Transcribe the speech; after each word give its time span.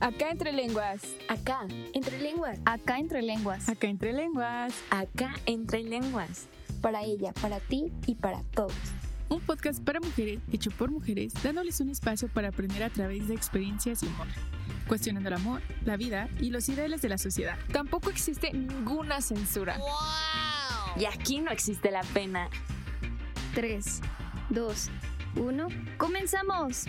Acá 0.00 0.30
entre 0.30 0.50
lenguas. 0.52 1.02
Acá, 1.28 1.66
entre 1.92 2.22
lenguas. 2.22 2.58
Acá 2.64 2.98
entre 2.98 3.20
lenguas. 3.20 3.68
Acá 3.68 3.86
entre 3.86 4.14
lenguas. 4.14 4.72
Acá 4.88 5.34
entre 5.44 5.82
lenguas. 5.82 6.48
Para 6.80 7.02
ella, 7.02 7.34
para 7.34 7.60
ti 7.60 7.92
y 8.06 8.14
para 8.14 8.42
todos. 8.54 8.72
Un 9.28 9.40
podcast 9.40 9.84
para 9.84 10.00
mujeres, 10.00 10.40
hecho 10.50 10.70
por 10.70 10.90
mujeres, 10.90 11.34
dándoles 11.42 11.80
un 11.80 11.90
espacio 11.90 12.28
para 12.28 12.48
aprender 12.48 12.82
a 12.82 12.88
través 12.88 13.28
de 13.28 13.34
experiencias 13.34 14.02
y 14.02 14.06
humor. 14.06 14.26
Cuestionando 14.88 15.28
el 15.28 15.34
amor, 15.34 15.60
la 15.84 15.98
vida 15.98 16.30
y 16.40 16.48
los 16.48 16.66
ideales 16.70 17.02
de 17.02 17.10
la 17.10 17.18
sociedad. 17.18 17.58
Tampoco 17.70 18.08
existe 18.08 18.54
ninguna 18.54 19.20
censura. 19.20 19.78
Y 20.96 21.04
aquí 21.04 21.40
no 21.40 21.50
existe 21.50 21.90
la 21.90 22.00
pena. 22.14 22.48
3, 23.54 24.00
2, 24.48 24.88
1, 25.36 25.68
¡comenzamos! 25.98 26.86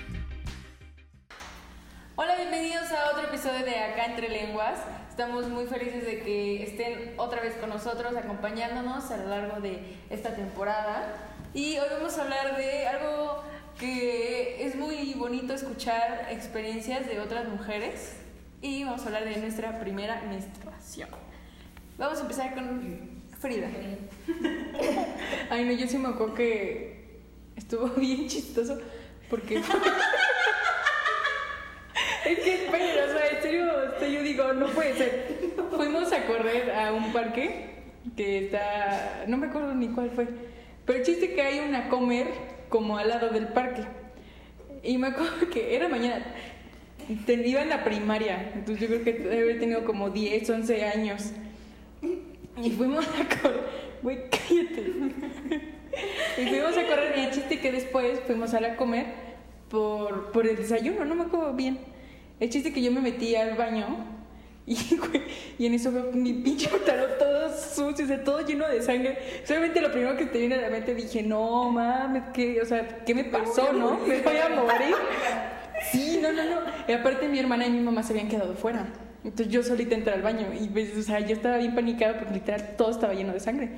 Hola, 2.17 2.35
bienvenidos 2.35 2.91
a 2.91 3.11
otro 3.11 3.29
episodio 3.29 3.63
de 3.65 3.79
Acá 3.79 4.05
entre 4.07 4.27
Lenguas. 4.27 4.79
Estamos 5.09 5.47
muy 5.47 5.65
felices 5.65 6.05
de 6.05 6.19
que 6.19 6.61
estén 6.61 7.13
otra 7.15 7.41
vez 7.41 7.55
con 7.55 7.69
nosotros, 7.69 8.13
acompañándonos 8.17 9.09
a 9.11 9.17
lo 9.17 9.29
largo 9.29 9.61
de 9.61 9.95
esta 10.09 10.35
temporada. 10.35 11.15
Y 11.53 11.77
hoy 11.77 11.87
vamos 11.89 12.17
a 12.17 12.23
hablar 12.23 12.57
de 12.57 12.85
algo 12.85 13.41
que 13.79 14.65
es 14.65 14.75
muy 14.75 15.13
bonito 15.13 15.53
escuchar 15.53 16.27
experiencias 16.29 17.07
de 17.07 17.21
otras 17.21 17.47
mujeres. 17.47 18.17
Y 18.61 18.83
vamos 18.83 19.03
a 19.03 19.05
hablar 19.05 19.23
de 19.23 19.37
nuestra 19.37 19.79
primera 19.79 20.21
menstruación. 20.23 21.09
Vamos 21.97 22.19
a 22.19 22.21
empezar 22.23 22.53
con 22.53 23.23
Frida. 23.39 23.69
Ay, 25.49 25.63
no, 25.63 25.71
yo 25.71 25.87
sí 25.87 25.97
me 25.97 26.09
acuerdo 26.09 26.33
que 26.33 27.21
estuvo 27.55 27.87
bien 27.95 28.27
chistoso 28.27 28.81
porque... 29.29 29.63
Es 32.25 32.39
que, 32.39 32.53
esperen, 32.65 32.89
o 33.09 33.17
sea, 33.17 33.27
en 33.35 33.41
serio, 33.41 33.83
este, 33.93 34.11
yo 34.11 34.21
digo, 34.23 34.53
no 34.53 34.67
puede 34.67 34.93
ser. 34.95 35.51
Fuimos 35.75 36.11
a 36.13 36.25
correr 36.25 36.71
a 36.71 36.93
un 36.93 37.11
parque 37.13 37.69
que 38.15 38.45
está, 38.45 39.23
no 39.27 39.37
me 39.37 39.47
acuerdo 39.47 39.73
ni 39.73 39.87
cuál 39.89 40.11
fue, 40.11 40.27
pero 40.85 40.99
el 40.99 41.05
chiste 41.05 41.33
que 41.33 41.41
hay 41.41 41.59
una 41.59 41.89
comer 41.89 42.27
como 42.69 42.97
al 42.97 43.09
lado 43.09 43.29
del 43.29 43.47
parque. 43.49 43.83
Y 44.83 44.97
me 44.97 45.07
acuerdo 45.07 45.49
que 45.51 45.75
era 45.75 45.87
mañana, 45.87 46.23
te- 47.25 47.47
iba 47.47 47.61
en 47.61 47.69
la 47.69 47.83
primaria, 47.83 48.51
entonces 48.55 48.81
yo 48.81 48.87
creo 48.87 49.03
que 49.03 49.13
debe 49.13 49.41
haber 49.43 49.59
tenido 49.59 49.83
como 49.85 50.09
10, 50.09 50.49
11 50.49 50.85
años. 50.85 51.31
Y 52.63 52.71
fuimos 52.71 53.05
a 53.07 53.41
correr, 53.41 53.61
güey, 54.01 54.17
cállate. 54.29 54.91
Y 56.37 56.45
fuimos 56.47 56.77
a 56.77 56.83
correr 56.87 57.13
y 57.17 57.21
el 57.21 57.31
chiste 57.31 57.59
que 57.59 57.71
después 57.71 58.19
fuimos 58.25 58.53
a 58.53 58.61
la 58.61 58.75
comer 58.75 59.05
por, 59.69 60.31
por 60.31 60.47
el 60.47 60.55
desayuno, 60.57 61.05
no 61.05 61.15
me 61.15 61.23
acuerdo 61.23 61.53
bien. 61.53 61.79
El 62.41 62.49
chiste 62.49 62.73
que 62.73 62.81
yo 62.81 62.91
me 62.91 63.01
metí 63.01 63.35
al 63.35 63.55
baño 63.55 63.85
y, 64.65 64.75
y 65.59 65.65
en 65.67 65.75
eso 65.75 65.91
veo 65.91 66.11
mi 66.11 66.33
pinche 66.33 66.67
pantalón 66.69 67.11
todo 67.19 67.49
sucio, 67.55 68.03
o 68.03 68.07
sea, 68.07 68.23
todo 68.23 68.41
lleno 68.41 68.67
de 68.67 68.81
sangre. 68.81 69.15
Solamente 69.45 69.79
lo 69.79 69.91
primero 69.91 70.17
que 70.17 70.25
te 70.25 70.39
viene 70.39 70.55
a 70.55 70.61
la 70.61 70.69
mente 70.71 70.95
dije, 70.95 71.21
no 71.21 71.69
mames, 71.69 72.23
¿qué, 72.33 72.59
o 72.59 72.65
sea, 72.65 73.03
¿qué 73.05 73.13
me 73.13 73.25
pasó, 73.25 73.71
no? 73.71 73.99
Me 74.07 74.21
voy 74.21 74.37
a 74.37 74.49
morir. 74.49 74.95
Sí, 75.91 76.19
no, 76.19 76.31
no, 76.31 76.43
no. 76.43 76.61
Y 76.87 76.93
aparte 76.93 77.27
mi 77.27 77.37
hermana 77.37 77.67
y 77.67 77.69
mi 77.69 77.79
mamá 77.79 78.01
se 78.01 78.13
habían 78.13 78.27
quedado 78.27 78.55
fuera. 78.55 78.87
Entonces 79.23 79.53
yo 79.53 79.61
solita 79.61 79.93
entré 79.93 80.13
al 80.13 80.23
baño 80.23 80.47
y, 80.59 80.67
pues, 80.67 80.97
o 80.97 81.03
sea, 81.03 81.19
yo 81.19 81.35
estaba 81.35 81.57
bien 81.57 81.75
panicada 81.75 82.17
porque 82.17 82.33
literal 82.33 82.75
todo 82.75 82.89
estaba 82.89 83.13
lleno 83.13 83.33
de 83.33 83.39
sangre. 83.39 83.69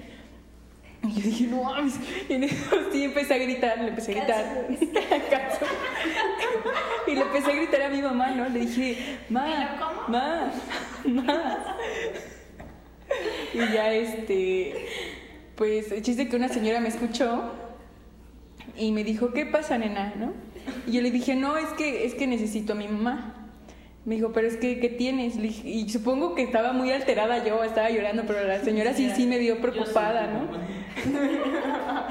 Y 1.07 1.13
yo 1.13 1.21
dije, 1.21 1.47
no 1.47 1.63
mames. 1.63 1.95
Y 2.29 2.33
en 2.33 2.43
eso 2.45 2.75
sí 2.91 3.03
empecé 3.03 3.33
a 3.33 3.37
gritar, 3.37 3.77
le 3.79 3.89
empecé 3.89 4.13
a 4.13 4.15
gritar. 4.15 4.67
Y 7.05 7.15
le 7.15 7.21
empecé 7.21 7.51
a 7.51 7.55
gritar 7.55 7.81
a 7.81 7.89
mi 7.89 8.01
mamá, 8.01 8.31
¿no? 8.31 8.47
Le 8.47 8.61
dije, 8.61 9.19
ma, 9.29 10.05
ma, 10.07 10.51
ma. 11.03 11.77
Y 13.53 13.57
ya 13.57 13.93
este, 13.93 14.87
pues 15.55 15.91
el 15.91 16.01
chiste 16.01 16.29
que 16.29 16.37
una 16.37 16.47
señora 16.47 16.79
me 16.79 16.87
escuchó 16.87 17.51
y 18.77 18.93
me 18.93 19.03
dijo, 19.03 19.33
¿qué 19.33 19.45
pasa, 19.45 19.77
nena? 19.77 20.13
¿No? 20.15 20.31
Y 20.87 20.93
yo 20.93 21.01
le 21.01 21.11
dije, 21.11 21.35
no, 21.35 21.57
es 21.57 21.69
que, 21.73 22.05
es 22.05 22.15
que 22.15 22.25
necesito 22.25 22.71
a 22.73 22.75
mi 22.77 22.87
mamá. 22.87 23.42
Me 24.05 24.15
dijo, 24.15 24.33
pero 24.33 24.47
es 24.47 24.57
que, 24.57 24.79
¿qué 24.81 24.89
tienes? 24.89 25.37
Le 25.37 25.43
dije- 25.43 25.67
y 25.69 25.89
supongo 25.89 26.35
que 26.35 26.43
estaba 26.43 26.73
muy 26.73 26.91
alterada 26.91 27.41
yo, 27.45 27.63
estaba 27.63 27.89
llorando, 27.89 28.23
pero 28.27 28.43
la 28.43 28.59
señora 28.59 28.93
sí, 28.93 29.09
sí 29.15 29.25
me 29.25 29.39
dio 29.39 29.61
preocupada, 29.61 30.27
¿no? 30.27 30.49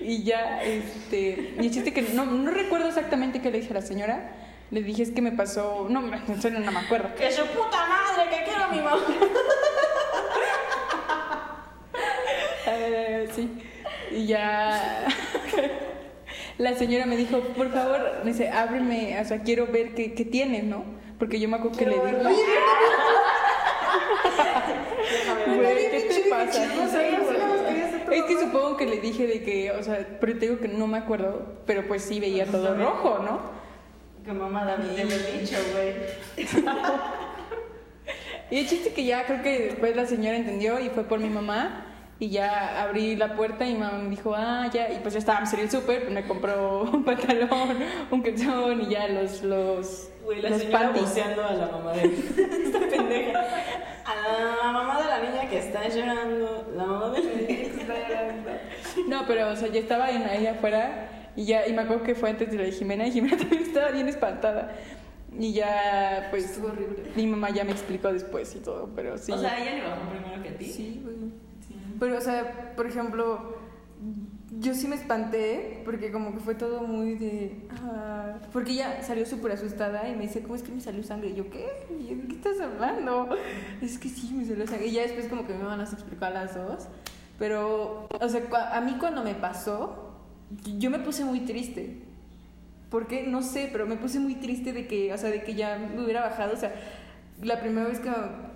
y 0.00 0.22
ya, 0.24 0.62
este, 0.62 1.54
y 1.60 1.66
el 1.66 1.70
chiste 1.70 1.92
que 1.92 2.00
no, 2.02 2.24
no 2.24 2.50
recuerdo 2.50 2.88
exactamente 2.88 3.42
qué 3.42 3.50
le 3.50 3.60
dije 3.60 3.72
a 3.72 3.74
la 3.74 3.82
señora. 3.82 4.36
Le 4.70 4.82
dije, 4.82 5.02
es 5.02 5.10
que 5.10 5.20
me 5.20 5.32
pasó, 5.32 5.86
no, 5.90 6.02
en 6.14 6.40
serio 6.40 6.58
no 6.60 6.72
me 6.72 6.80
acuerdo. 6.80 7.14
¡Que 7.14 7.30
su 7.30 7.42
puta 7.44 7.86
madre, 7.86 8.30
que 8.30 8.44
quiero 8.44 8.64
a 8.64 8.68
mi 8.68 8.80
mamá! 8.80 9.02
Eh, 12.64 13.28
sí. 13.34 13.50
Y 14.12 14.26
ya 14.26 15.04
la 16.58 16.74
señora 16.74 17.06
me 17.06 17.16
dijo, 17.16 17.40
por 17.40 17.70
favor, 17.70 18.20
me 18.24 18.32
dice, 18.32 18.50
ábreme, 18.50 19.18
o 19.20 19.24
sea, 19.24 19.42
quiero 19.42 19.66
ver 19.66 19.94
qué, 19.94 20.14
qué 20.14 20.24
tienes, 20.24 20.64
¿no? 20.64 20.84
Porque 21.18 21.38
yo 21.40 21.48
me 21.48 21.56
acuerdo 21.56 21.78
que 21.78 21.86
le 21.86 21.94
dije. 21.94 22.16
Güey, 25.46 25.90
¿qué 25.90 26.00
te 26.08 26.30
pasa? 26.30 26.64
Es 28.12 28.22
que 28.24 28.40
supongo 28.40 28.76
que 28.76 28.86
le 28.86 29.00
dije 29.00 29.26
de 29.26 29.42
que, 29.42 29.70
o 29.72 29.82
sea, 29.82 30.06
pero 30.20 30.34
te 30.34 30.46
digo 30.46 30.58
que 30.58 30.68
no 30.68 30.86
me 30.86 30.98
acuerdo, 30.98 31.60
pero 31.66 31.86
pues 31.86 32.02
sí 32.02 32.20
veía 32.20 32.46
todo 32.46 32.76
rojo, 32.76 33.18
¿no? 33.18 33.40
Que 34.24 34.32
mamá 34.32 34.64
da 34.64 34.74
haber 34.74 35.40
dicho, 35.40 35.56
güey. 35.72 36.46
Y 38.50 38.58
el 38.58 38.68
chiste 38.68 38.92
que 38.92 39.04
ya 39.06 39.24
creo 39.24 39.42
que 39.42 39.58
después 39.60 39.96
la 39.96 40.04
señora 40.04 40.36
entendió 40.36 40.78
y 40.78 40.90
fue 40.90 41.04
por 41.04 41.18
mi 41.18 41.30
mamá. 41.30 41.86
Y 42.22 42.28
ya 42.30 42.80
abrí 42.80 43.16
la 43.16 43.34
puerta 43.34 43.66
y 43.66 43.72
mi 43.74 43.80
mamá 43.80 43.98
me 43.98 44.10
dijo, 44.10 44.32
ah, 44.36 44.70
ya. 44.72 44.92
Y 44.92 45.00
pues 45.00 45.14
ya 45.14 45.18
estábamos 45.18 45.52
en 45.54 45.58
el 45.58 45.70
súper, 45.72 46.02
pues 46.02 46.12
me 46.14 46.22
compró 46.22 46.82
un 46.92 47.02
pantalón, 47.02 47.78
un 48.12 48.22
calzón 48.22 48.80
y 48.82 48.90
ya 48.90 49.08
los, 49.08 49.42
los, 49.42 50.08
Güey, 50.24 50.40
la 50.40 50.50
los 50.50 50.62
señora 50.62 50.90
buceando 50.90 51.42
a 51.44 51.52
la 51.54 51.66
mamá 51.66 51.92
de 51.94 52.04
esta 52.64 52.78
pendeja. 52.78 53.40
A 54.04 54.62
la 54.62 54.72
mamá 54.72 55.02
de 55.02 55.08
la 55.08 55.18
niña 55.30 55.50
que 55.50 55.58
está 55.58 55.88
llorando. 55.88 56.72
La 56.76 56.84
mamá 56.86 57.08
de 57.10 57.24
la 57.24 57.32
niña 57.32 57.46
que 57.48 57.62
está 57.80 57.94
llorando. 58.08 58.50
No, 59.08 59.26
pero 59.26 59.48
o 59.50 59.56
sea, 59.56 59.66
ya 59.66 59.80
estaba 59.80 60.08
en- 60.12 60.22
ahí 60.22 60.46
afuera 60.46 61.08
y 61.34 61.44
ya, 61.46 61.66
y 61.66 61.72
me 61.72 61.82
acuerdo 61.82 62.04
que 62.04 62.14
fue 62.14 62.30
antes 62.30 62.52
de 62.52 62.56
la 62.56 62.62
de 62.62 62.70
Jimena 62.70 63.04
y 63.04 63.10
Jimena 63.10 63.36
también 63.38 63.62
estaba 63.64 63.90
bien 63.90 64.08
espantada. 64.08 64.70
Y 65.36 65.54
ya, 65.54 66.28
pues, 66.30 66.60
mi 67.16 67.26
mamá 67.26 67.50
ya 67.50 67.64
me 67.64 67.72
explicó 67.72 68.12
después 68.12 68.54
y 68.54 68.60
todo, 68.60 68.90
pero 68.94 69.18
sí. 69.18 69.32
O 69.32 69.38
sea, 69.38 69.60
ella 69.60 69.72
le 69.74 69.82
bajó 69.82 70.08
primero 70.08 70.40
que 70.40 70.48
a 70.50 70.56
ti. 70.56 70.66
Sí, 70.66 71.00
güey. 71.02 71.16
Pero, 72.02 72.18
o 72.18 72.20
sea, 72.20 72.74
por 72.74 72.88
ejemplo, 72.88 73.54
yo 74.58 74.74
sí 74.74 74.88
me 74.88 74.96
espanté 74.96 75.82
porque 75.84 76.10
como 76.10 76.34
que 76.34 76.40
fue 76.40 76.56
todo 76.56 76.80
muy 76.80 77.14
de... 77.14 77.60
ah, 77.70 78.38
porque 78.52 78.72
ella 78.72 79.00
salió 79.04 79.24
súper 79.24 79.52
asustada 79.52 80.08
y 80.08 80.16
me 80.16 80.22
dice, 80.22 80.42
¿cómo 80.42 80.56
es 80.56 80.64
que 80.64 80.72
me 80.72 80.80
salió 80.80 81.04
sangre? 81.04 81.28
Y 81.28 81.34
yo, 81.36 81.48
¿qué? 81.48 81.68
¿De 81.90 82.26
qué 82.26 82.34
estás 82.34 82.60
hablando? 82.60 83.28
Es 83.80 83.98
que 83.98 84.08
sí, 84.08 84.34
me 84.34 84.44
salió 84.44 84.66
sangre. 84.66 84.88
Y 84.88 84.90
ya 84.94 85.02
después 85.02 85.28
como 85.28 85.46
que 85.46 85.54
nos 85.54 85.92
explicó 85.92 86.24
a 86.24 86.30
las 86.30 86.56
dos. 86.56 86.88
Pero, 87.38 88.08
o 88.20 88.28
sea, 88.28 88.42
a 88.72 88.80
mí 88.80 88.96
cuando 88.98 89.22
me 89.22 89.36
pasó, 89.36 90.16
yo 90.76 90.90
me 90.90 90.98
puse 90.98 91.24
muy 91.24 91.42
triste. 91.42 92.02
¿Por 92.90 93.06
qué? 93.06 93.28
No 93.28 93.42
sé, 93.42 93.68
pero 93.70 93.86
me 93.86 93.94
puse 93.94 94.18
muy 94.18 94.34
triste 94.34 94.72
de 94.72 94.88
que, 94.88 95.12
o 95.12 95.18
sea, 95.18 95.30
de 95.30 95.44
que 95.44 95.54
ya 95.54 95.78
me 95.78 96.02
hubiera 96.02 96.22
bajado. 96.22 96.52
O 96.52 96.56
sea, 96.56 96.74
la 97.40 97.60
primera 97.60 97.86
vez 97.86 98.00
que, 98.00 98.10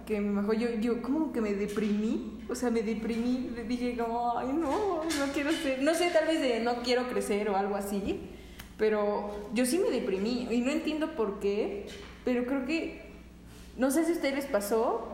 que 0.07 0.21
me 0.21 0.41
bajó, 0.41 0.55
yo, 0.55 0.71
yo 0.81 1.03
como 1.03 1.33
que 1.33 1.41
me 1.41 1.53
deprimí. 1.53 2.39
O 2.49 2.55
sea, 2.55 2.71
me 2.71 2.83
deprimí. 2.83 3.51
Dije 3.69 3.97
como, 3.97 4.39
ay, 4.39 4.49
no, 4.49 5.05
no 5.05 5.33
quiero 5.35 5.53
ser. 5.53 5.83
No 5.83 5.95
sé, 5.95 6.11
tal 6.11 6.27
vez 6.27 6.41
de 6.41 6.61
no 6.61 6.83
quiero 6.83 7.09
crecer 7.09 7.51
o 7.51 7.57
algo 7.57 7.77
así. 7.77 8.21
Pero 8.79 9.51
yo 9.53 9.67
sí 9.67 9.79
me 9.79 9.91
deprimí. 9.91 10.49
Y 10.51 10.61
no 10.61 10.71
entiendo 10.71 11.15
por 11.15 11.41
qué. 11.41 11.87
Pero 12.25 12.47
creo 12.47 12.65
que, 12.65 13.03
no 13.77 13.91
sé 13.91 14.05
si 14.05 14.13
a 14.13 14.15
ustedes 14.15 14.35
les 14.35 14.47
pasó. 14.47 15.13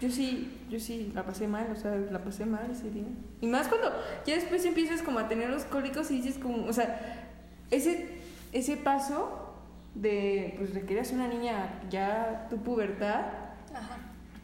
Yo 0.00 0.10
sí, 0.10 0.56
yo 0.70 0.78
sí 0.78 1.10
la 1.12 1.24
pasé 1.24 1.48
mal, 1.48 1.68
o 1.72 1.76
sea, 1.76 1.96
la 1.96 2.22
pasé 2.22 2.46
mal 2.46 2.70
ese 2.70 2.88
día. 2.90 3.08
Y 3.40 3.48
más 3.48 3.66
cuando 3.66 3.90
ya 4.24 4.36
después 4.36 4.64
empiezas 4.64 5.02
como 5.02 5.18
a 5.18 5.26
tener 5.26 5.50
los 5.50 5.64
cólicos 5.64 6.10
y 6.12 6.20
dices 6.20 6.38
como, 6.38 6.66
o 6.66 6.72
sea, 6.72 7.28
ese, 7.72 8.20
ese 8.52 8.76
paso 8.76 9.56
de, 9.94 10.54
pues, 10.56 10.72
de 10.72 10.82
que 10.82 10.94
eras 10.94 11.12
una 11.12 11.26
niña 11.26 11.82
ya 11.90 12.46
tu 12.48 12.58
pubertad, 12.58 13.47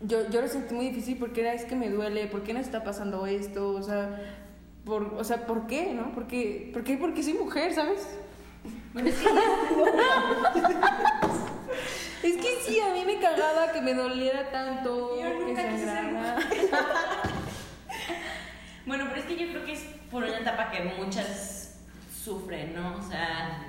yo, 0.00 0.28
yo 0.31 0.40
lo 0.40 0.48
sentí 0.48 0.75
muy 0.75 0.88
difícil 0.88 1.16
porque 1.19 1.40
era, 1.40 1.54
es 1.54 1.64
que 1.64 1.76
me 1.76 1.88
duele, 1.88 2.26
¿por 2.26 2.42
qué 2.42 2.52
no 2.52 2.60
está 2.60 2.84
pasando 2.84 3.26
esto? 3.26 3.70
O 3.70 3.82
sea, 3.82 4.20
por, 4.84 5.14
o 5.14 5.25
sea, 5.25 5.46
¿por 5.46 5.66
qué, 5.66 5.94
no? 5.94 6.12
¿Por 6.12 6.26
qué? 6.26 6.70
¿Por 6.72 6.84
qué? 6.84 6.96
Porque 6.96 7.22
soy 7.22 7.34
mujer, 7.34 7.75
¿sabes? 7.75 8.08
Es 12.22 12.36
que 12.38 12.56
sí, 12.64 12.81
a 12.81 12.94
mí 12.94 13.04
me 13.04 13.20
cagaba 13.20 13.70
que 13.70 13.82
me 13.82 13.92
doliera 13.92 14.50
tanto, 14.50 15.20
Yo 15.20 15.28
nunca 15.40 15.62
que 15.62 15.69
quise 15.69 15.84
ser 15.84 15.94
sangrara. 15.94 16.38
Bueno, 18.87 19.06
pero 19.08 19.20
es 19.20 19.26
que 19.26 19.37
yo 19.37 19.48
creo 19.48 19.64
que 19.64 19.72
es 19.72 19.80
por 20.10 20.25
una 20.25 20.38
etapa 20.38 20.70
que 20.70 20.80
muchas 20.98 21.78
sufren, 22.22 22.75
¿no? 22.75 22.96
O 22.96 23.02
sea, 23.02 23.66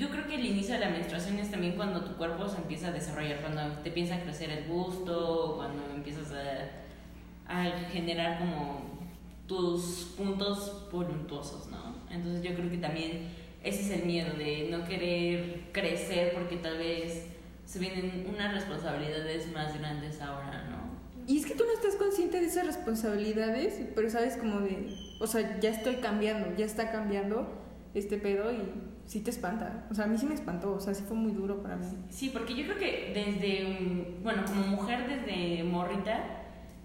yo 0.00 0.08
creo 0.08 0.26
que 0.26 0.36
el 0.36 0.46
inicio 0.46 0.74
de 0.74 0.80
la 0.80 0.88
menstruación 0.88 1.38
es 1.38 1.50
también 1.50 1.76
cuando 1.76 2.02
tu 2.02 2.16
cuerpo 2.16 2.48
se 2.48 2.56
empieza 2.56 2.88
a 2.88 2.92
desarrollar, 2.92 3.42
cuando 3.42 3.60
te 3.82 3.90
empieza 3.90 4.16
a 4.16 4.22
crecer 4.22 4.50
el 4.50 4.64
busto, 4.64 5.56
cuando 5.58 5.94
empiezas 5.94 6.32
a, 6.32 7.60
a 7.60 7.70
generar 7.92 8.38
como 8.38 8.98
tus 9.46 10.14
puntos 10.16 10.88
voluntuosos, 10.90 11.68
¿no? 11.68 11.96
Entonces 12.10 12.42
yo 12.42 12.54
creo 12.54 12.70
que 12.70 12.78
también 12.78 13.28
ese 13.62 13.82
es 13.82 13.90
el 13.90 14.06
miedo 14.06 14.32
de 14.38 14.68
no 14.70 14.86
querer 14.86 15.64
crecer 15.72 16.32
porque 16.32 16.56
tal 16.56 16.78
vez 16.78 17.26
se 17.66 17.78
vienen 17.78 18.26
unas 18.26 18.54
responsabilidades 18.54 19.52
más 19.52 19.78
grandes 19.78 20.18
ahora, 20.22 20.66
¿no? 20.70 20.80
Y 21.26 21.36
es 21.36 21.44
que 21.44 21.54
tú 21.54 21.64
no 21.64 21.72
estás 21.74 21.96
consciente 21.96 22.40
de 22.40 22.46
esas 22.46 22.64
responsabilidades, 22.64 23.78
pero 23.94 24.08
sabes 24.08 24.38
como 24.38 24.60
de, 24.60 24.96
o 25.20 25.26
sea, 25.26 25.60
ya 25.60 25.68
estoy 25.68 25.96
cambiando, 25.96 26.56
ya 26.56 26.64
está 26.64 26.90
cambiando 26.90 27.46
este 27.92 28.16
pedo 28.16 28.50
y 28.50 28.62
sí 29.10 29.20
te 29.20 29.30
espanta. 29.30 29.86
O 29.90 29.94
sea, 29.94 30.04
a 30.04 30.08
mí 30.08 30.16
sí 30.16 30.24
me 30.26 30.34
espantó, 30.34 30.72
o 30.74 30.80
sea, 30.80 30.94
sí 30.94 31.02
fue 31.06 31.16
muy 31.16 31.32
duro 31.32 31.60
para 31.62 31.74
mí. 31.76 31.86
Sí, 32.10 32.30
porque 32.32 32.54
yo 32.54 32.64
creo 32.64 32.78
que 32.78 33.10
desde, 33.12 34.18
bueno, 34.22 34.44
como 34.46 34.62
mujer 34.68 35.04
desde 35.08 35.64
morrita, 35.64 36.22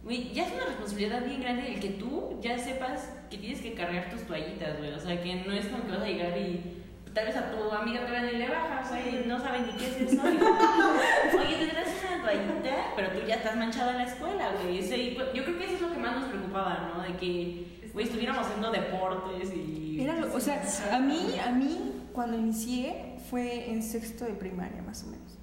güey, 0.03 0.33
ya 0.33 0.47
es 0.47 0.53
una 0.53 0.65
responsabilidad 0.65 1.23
bien 1.23 1.41
grande 1.41 1.73
el 1.75 1.79
que 1.79 1.89
tú 1.91 2.39
ya 2.41 2.57
sepas 2.57 3.11
que 3.29 3.37
tienes 3.37 3.61
que 3.61 3.73
cargar 3.75 4.09
tus 4.09 4.23
toallitas, 4.23 4.79
güey. 4.79 4.91
O 4.93 4.99
sea, 4.99 5.21
que 5.21 5.35
no 5.45 5.53
es 5.53 5.67
como 5.67 5.83
que 5.85 5.91
vas 5.91 6.01
a 6.01 6.05
llegar 6.07 6.35
y 6.35 6.81
tal 7.13 7.25
vez 7.27 7.35
a 7.37 7.51
tu 7.51 7.71
amiga 7.71 8.05
te 8.07 8.33
y 8.33 8.37
le 8.39 8.49
bajas, 8.49 8.87
o 8.91 8.93
sea, 8.95 9.03
no 9.27 9.39
saben 9.39 9.67
ni 9.67 9.73
qué 9.73 9.85
es 9.87 10.13
eso. 10.13 10.21
Oye, 11.39 11.57
tendrás 11.57 11.87
una 12.11 12.23
toallita, 12.23 12.75
pero 12.95 13.09
tú 13.11 13.19
ya 13.27 13.35
estás 13.35 13.55
manchada 13.55 13.91
en 13.91 13.97
la 13.99 14.03
escuela, 14.03 14.51
güey. 14.61 14.81
Yo 14.81 15.43
creo 15.45 15.57
que 15.59 15.65
eso 15.65 15.75
es 15.75 15.81
lo 15.81 15.91
que 15.91 15.99
más 15.99 16.15
nos 16.21 16.25
preocupaba, 16.25 16.91
¿no? 16.95 17.03
De 17.03 17.15
que, 17.17 17.89
güey, 17.93 18.05
estuviéramos 18.07 18.45
haciendo 18.47 18.71
deportes 18.71 19.53
y... 19.55 20.01
Era 20.01 20.15
lo- 20.19 20.33
o 20.35 20.39
sea, 20.39 20.61
a 20.91 20.99
mí, 20.99 21.19
a 21.45 21.51
mí 21.51 21.94
cuando 22.15 22.37
inicié 22.37 23.15
fue 23.29 23.69
en 23.71 23.83
sexto 23.83 24.25
de 24.25 24.33
primaria 24.33 24.81
más 24.81 25.03
o 25.03 25.07
menos. 25.07 25.37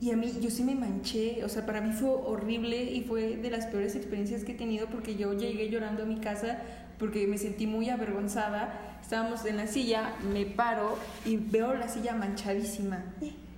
Y 0.00 0.10
a 0.10 0.16
mí, 0.16 0.32
yo 0.40 0.50
sí 0.50 0.64
me 0.64 0.74
manché, 0.74 1.44
o 1.44 1.48
sea, 1.48 1.64
para 1.64 1.80
mí 1.80 1.92
fue 1.92 2.10
horrible 2.10 2.82
y 2.82 3.02
fue 3.02 3.36
de 3.36 3.50
las 3.50 3.66
peores 3.66 3.94
experiencias 3.94 4.42
que 4.42 4.52
he 4.52 4.54
tenido 4.56 4.88
porque 4.88 5.14
yo 5.14 5.32
llegué 5.32 5.68
llorando 5.68 6.02
a 6.02 6.06
mi 6.06 6.16
casa 6.16 6.58
porque 6.98 7.26
me 7.28 7.38
sentí 7.38 7.68
muy 7.68 7.88
avergonzada. 7.88 8.98
Estábamos 9.00 9.44
en 9.44 9.58
la 9.58 9.68
silla, 9.68 10.14
me 10.32 10.44
paro 10.44 10.98
y 11.24 11.36
veo 11.36 11.74
la 11.74 11.88
silla 11.88 12.14
manchadísima. 12.14 13.04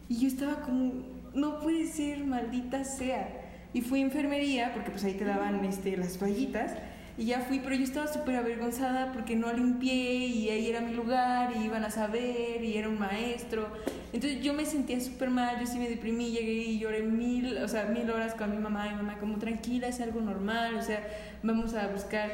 Y 0.09 0.19
yo 0.19 0.29
estaba 0.29 0.61
como, 0.61 0.93
no 1.35 1.61
puede 1.61 1.87
ser, 1.87 2.25
maldita 2.25 2.85
sea. 2.85 3.29
Y 3.73 3.81
fui 3.81 4.01
a 4.01 4.03
enfermería 4.05 4.73
porque 4.75 4.91
pues 4.91 5.05
ahí 5.05 5.15
te 5.15 5.25
daban 5.25 5.65
este, 5.65 5.97
las 5.97 6.19
toallitas. 6.19 6.73
Y 7.17 7.27
ya 7.27 7.41
fui, 7.41 7.61
pero 7.61 7.77
yo 7.77 7.85
estaba 7.85 8.09
súper 8.09 8.35
avergonzada 8.37 9.13
porque 9.13 9.37
no 9.37 9.53
limpié 9.53 10.27
y 10.27 10.51
ahí 10.51 10.69
era 10.69 10.81
mi 10.81 10.95
lugar 10.95 11.53
y 11.57 11.65
iban 11.65 11.85
a 11.85 11.91
saber 11.91 12.65
y 12.65 12.77
era 12.77 12.89
un 12.89 12.99
maestro. 12.99 13.69
Entonces 14.13 14.43
yo 14.43 14.53
me 14.53 14.67
sentía 14.67 15.01
súper 15.01 15.31
mal, 15.31 15.61
yo 15.61 15.67
sí 15.67 15.79
me 15.79 15.89
deprimí, 15.89 16.33
llegué 16.33 16.53
y 16.53 16.79
lloré 16.81 17.03
mil, 17.03 17.59
o 17.59 17.69
sea, 17.69 17.85
mil 17.85 18.11
horas 18.11 18.35
con 18.35 18.51
mi 18.51 18.59
mamá 18.59 18.89
y 18.89 18.97
mamá 18.97 19.19
como 19.19 19.39
tranquila, 19.39 19.87
es 19.87 20.01
algo 20.01 20.21
normal, 20.21 20.75
o 20.75 20.83
sea, 20.83 21.07
vamos 21.45 21.75
a 21.75 21.87
buscar 21.87 22.31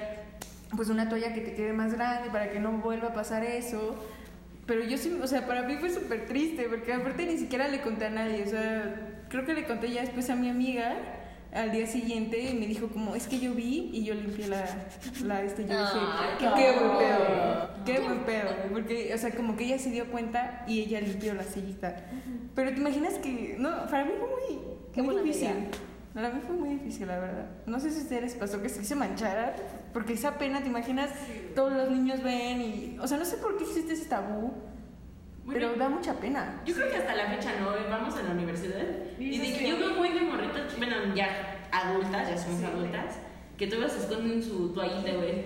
pues 0.75 0.89
una 0.89 1.09
toalla 1.09 1.35
que 1.35 1.41
te 1.43 1.55
quede 1.55 1.73
más 1.75 1.93
grande 1.93 2.31
para 2.31 2.51
que 2.51 2.59
no 2.59 2.73
vuelva 2.79 3.09
a 3.09 3.13
pasar 3.13 3.45
eso. 3.45 3.97
Pero 4.67 4.85
yo 4.85 4.97
sí, 4.97 5.19
o 5.21 5.27
sea, 5.27 5.47
para 5.47 5.63
mí 5.63 5.77
fue 5.77 5.91
súper 5.91 6.27
triste 6.27 6.69
porque 6.71 6.95
aparte 6.95 7.27
ni 7.27 7.37
siquiera 7.37 7.69
le 7.69 7.83
conté 7.83 8.07
a 8.07 8.11
nadie, 8.11 8.45
o 8.45 8.49
sea, 8.49 9.25
creo 9.29 9.45
que 9.45 9.53
le 9.53 9.67
conté 9.67 9.91
ya 9.91 10.01
después 10.01 10.31
a 10.31 10.37
mi 10.37 10.49
amiga 10.49 11.20
al 11.53 11.73
día 11.73 11.87
siguiente 11.87 12.55
me 12.59 12.67
dijo 12.67 12.89
como, 12.89 13.15
es 13.15 13.27
que 13.27 13.41
yo 13.41 13.55
vi 13.55 13.91
y 13.93 14.05
yo 14.05 14.15
limpié 14.15 14.47
la, 14.49 14.65
la 15.25 15.43
este, 15.43 15.67
yo 15.67 15.81
dije, 15.81 15.99
qué, 16.39 16.45
no. 16.47 16.55
qué 16.55 16.73
buen 16.73 16.99
pedo, 16.99 17.71
qué 17.85 18.01
buen 18.01 18.19
pedo, 18.21 18.51
porque, 18.73 19.13
o 19.15 19.19
sea, 19.19 19.31
como 19.33 19.57
que 19.57 19.65
ella 19.65 19.79
se 19.79 19.91
dio 19.91 20.11
cuenta 20.11 20.65
y 20.69 20.81
ella 20.81 21.01
limpió 21.01 21.35
la 21.35 21.43
sillita. 21.45 21.97
Pero 22.55 22.73
te 22.73 22.81
imaginas 22.81 23.15
que, 23.15 23.57
no, 23.59 23.71
para 23.87 24.05
mí 24.05 24.13
fue 24.19 24.29
muy, 24.29 24.65
Qué 24.93 25.03
muy 25.03 25.17
difícil. 25.17 25.49
amiga. 25.49 25.69
Para 26.15 26.31
mí 26.31 26.41
fue 26.45 26.57
muy 26.57 26.71
difícil, 26.71 27.07
la 27.07 27.19
verdad. 27.21 27.47
No 27.67 27.79
sé 27.79 27.91
si 27.91 28.01
a 28.01 28.03
ustedes 28.03 28.23
les 28.23 28.35
pasó 28.35 28.61
que 28.61 28.69
sí 28.69 28.85
se 28.85 28.97
manchara, 28.97 29.55
porque 29.93 30.15
esa 30.15 30.39
pena, 30.39 30.61
te 30.61 30.69
imaginas, 30.69 31.11
todos 31.55 31.73
los 31.73 31.91
niños 31.91 32.23
ven 32.23 32.61
y, 32.61 32.99
o 33.01 33.07
sea, 33.07 33.17
no 33.17 33.25
sé 33.25 33.37
por 33.37 33.57
qué 33.57 33.65
existe 33.65 33.93
ese 33.93 34.07
tabú, 34.07 34.53
Bueno, 35.45 35.69
pero 35.69 35.75
da 35.79 35.89
mucha 35.89 36.15
pena. 36.15 36.61
Yo 36.65 36.75
creo 36.75 36.91
que 36.91 36.97
hasta 36.97 37.15
la 37.15 37.27
fecha 37.31 37.53
no, 37.61 37.71
vamos 37.91 38.15
a 38.17 38.23
la 38.23 38.31
universidad. 38.31 38.83
Y 39.19 39.39
de 39.39 39.59
que 39.59 39.69
yo 39.69 39.79
veo 39.79 39.91
muy 39.95 40.11
de 40.11 40.21
morritas, 40.21 40.77
bueno, 40.79 40.97
ya 41.15 41.69
adultas, 41.73 42.29
ya 42.29 42.37
somos 42.39 42.63
adultas, 42.63 43.17
que 43.57 43.67
todas 43.67 43.93
se 43.93 43.99
esconden 44.01 44.43
su 44.43 44.73
toallita, 44.73 45.13
güey. 45.13 45.45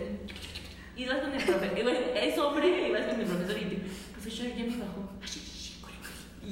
Y 0.96 1.06
vas 1.06 1.19
con 1.19 1.32
el 1.32 1.43
profesor, 1.43 1.93
es 2.14 2.38
hombre, 2.38 2.88
y 2.88 2.93
vas 2.93 3.02
con 3.06 3.20
el 3.20 3.26
profesor 3.26 3.58
y 3.58 3.64
te, 3.64 3.76
profesor, 4.12 4.46
ya 4.46 4.64
me 4.64 4.76
bajó. 4.76 5.11
Sí, 5.25 5.41
sí, 5.41 5.50
sí. 5.50 5.85
Y 6.46 6.50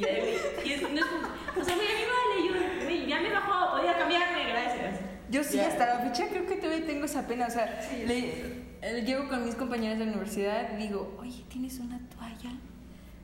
y 0.69 0.73
es, 0.73 0.83
no 0.83 0.89
es 0.89 1.05
como, 1.05 1.29
o 1.61 1.65
sea, 1.65 1.75
güey, 1.77 1.87
a 1.89 1.95
mí 1.95 2.05
vale, 2.49 2.99
yo, 3.01 3.07
ya 3.07 3.21
me 3.21 3.31
bajó, 3.31 3.77
podía 3.77 3.97
cambiarme, 3.99 4.49
gracias. 4.51 5.01
Yo 5.31 5.45
sí, 5.45 5.61
hasta 5.61 5.87
la 5.87 5.99
fecha 6.01 6.29
creo 6.29 6.47
que 6.47 6.57
todavía 6.57 6.87
tengo 6.87 7.05
esa 7.05 7.27
pena. 7.27 7.47
O 7.47 7.51
sea, 7.51 7.81
le- 8.07 8.63
eh, 8.83 9.03
llego 9.07 9.29
con 9.29 9.45
mis 9.45 9.55
compañeras 9.55 9.99
de 9.99 10.07
la 10.07 10.11
universidad 10.13 10.77
y 10.79 10.83
digo, 10.83 11.17
oye, 11.21 11.45
¿tienes 11.49 11.79
una 11.79 12.01
toalla? 12.09 12.51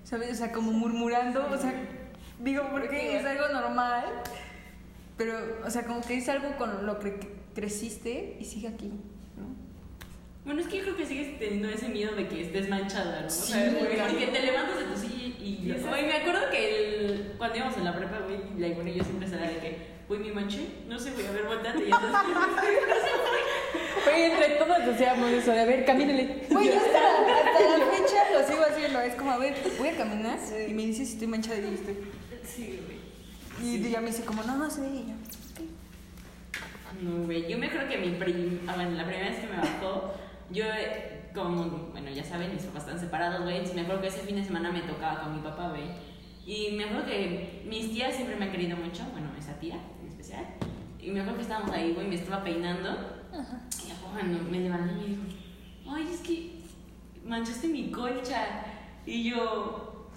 ¿Sabes? 0.08 0.30
O 0.32 0.34
sea, 0.36 0.52
como 0.52 0.72
murmurando. 0.72 1.46
O 1.52 1.58
sea, 1.58 1.74
digo, 2.38 2.62
porque 2.70 3.18
es 3.18 3.26
algo 3.26 3.48
normal. 3.48 4.04
Pero, 5.18 5.34
o 5.66 5.70
sea, 5.70 5.84
como 5.84 6.00
que 6.00 6.16
es 6.16 6.28
algo 6.30 6.56
con 6.56 6.86
lo 6.86 6.98
que 6.98 7.18
creciste 7.54 8.38
y 8.40 8.44
sigue 8.44 8.68
aquí, 8.68 8.86
¿no? 8.86 9.54
Bueno, 10.46 10.62
es 10.62 10.68
que 10.68 10.78
yo 10.78 10.84
creo 10.84 10.96
que 10.96 11.04
sigues 11.04 11.38
teniendo 11.38 11.68
ese 11.68 11.90
miedo 11.90 12.14
de 12.14 12.26
que 12.26 12.40
estés 12.40 12.70
manchada, 12.70 13.20
¿no? 13.20 13.26
O 13.26 13.30
sea, 13.30 13.70
claro. 13.70 13.86
porque 14.08 14.26
te 14.28 14.40
levantas 14.40 14.78
de 14.78 14.84
tu 14.84 14.96
silla 14.96 15.26
y... 15.38 15.76
Güey, 15.86 16.06
me 16.06 16.12
acuerdo 16.14 16.48
que 16.50 17.04
el, 17.04 17.34
cuando 17.36 17.56
íbamos 17.58 17.76
en 17.76 17.84
la 17.84 17.94
prepa, 17.94 18.20
güey, 18.20 18.38
la 18.56 18.68
y 18.68 18.94
yo 18.96 19.04
siempre 19.04 19.28
se 19.28 19.34
era 19.34 19.46
de 19.46 19.58
que, 19.58 19.78
güey, 20.08 20.20
me 20.20 20.32
manché, 20.32 20.68
no 20.88 20.98
sé, 20.98 21.10
güey, 21.10 21.26
a 21.26 21.32
ver, 21.32 21.44
volteate 21.44 21.80
y 21.80 21.84
entonces... 21.84 22.10
Oye, 24.10 24.26
entre 24.32 24.48
todos 24.56 24.86
decíamos 24.86 25.30
eso, 25.32 25.50
de 25.50 25.60
a 25.60 25.64
ver, 25.66 25.84
camínale. 25.84 26.46
Güey, 26.48 26.68
hasta 26.70 27.78
la 27.78 27.86
fecha 27.86 28.17
lo 28.40 28.46
sigo 28.46 28.62
haciendo. 28.62 29.00
Es 29.00 29.14
como, 29.14 29.30
a 29.32 29.38
ver, 29.38 29.54
voy 29.78 29.88
a 29.88 29.96
caminar 29.96 30.38
y 30.68 30.72
me 30.72 30.86
dice 30.86 31.04
si 31.04 31.14
estoy 31.14 31.28
manchada 31.28 31.58
y 31.58 31.74
estoy. 31.74 31.96
sí, 32.44 32.80
güey. 32.84 32.98
Y 33.60 33.86
ella 33.86 34.00
me 34.00 34.08
dice, 34.08 34.24
como, 34.24 34.42
no, 34.42 34.56
no 34.56 34.68
ve. 34.68 34.88
Y 34.88 35.06
yo, 35.08 35.14
No, 37.02 37.24
güey, 37.24 37.48
yo 37.48 37.58
me 37.58 37.66
acuerdo 37.66 37.88
que 37.88 37.98
mi 37.98 38.10
prim... 38.16 38.60
ah, 38.68 38.74
bueno, 38.76 38.92
la 38.92 39.04
primera 39.04 39.30
vez 39.30 39.40
que 39.40 39.46
me 39.48 39.56
bajó, 39.56 40.14
yo, 40.50 40.64
eh, 40.64 41.30
como, 41.34 41.64
bueno, 41.92 42.10
ya 42.10 42.24
saben, 42.24 42.54
mis 42.54 42.62
papás 42.64 42.84
están 42.84 43.00
separados, 43.00 43.42
güey, 43.42 43.56
entonces 43.56 43.76
me 43.76 43.82
acuerdo 43.82 44.02
que 44.02 44.08
ese 44.08 44.20
fin 44.20 44.36
de 44.36 44.44
semana 44.44 44.70
me 44.70 44.80
tocaba 44.82 45.22
con 45.22 45.34
mi 45.36 45.42
papá, 45.42 45.70
güey. 45.70 45.84
Y 46.46 46.76
me 46.76 46.84
acuerdo 46.84 47.06
que 47.06 47.64
mis 47.68 47.92
tías 47.92 48.14
siempre 48.14 48.36
me 48.36 48.46
han 48.46 48.52
querido 48.52 48.76
mucho, 48.76 49.04
bueno, 49.12 49.28
esa 49.38 49.58
tía 49.58 49.78
en 50.00 50.08
especial. 50.08 50.44
Y 51.00 51.10
me 51.10 51.20
acuerdo 51.20 51.36
que 51.38 51.42
estábamos 51.42 51.70
ahí, 51.72 51.92
güey, 51.92 52.06
me 52.06 52.14
estaba 52.14 52.42
peinando. 52.42 52.90
Y 53.84 53.88
ya 53.88 53.94
cuando 54.00 54.42
me 54.50 54.60
levanté 54.60 54.92
y 54.92 54.96
me 54.96 55.06
dijo, 55.06 55.22
ay, 55.90 56.08
es 56.12 56.20
que 56.20 56.57
manchaste 57.28 57.68
mi 57.68 57.90
colcha. 57.90 58.46
Y 59.06 59.30
yo, 59.30 60.10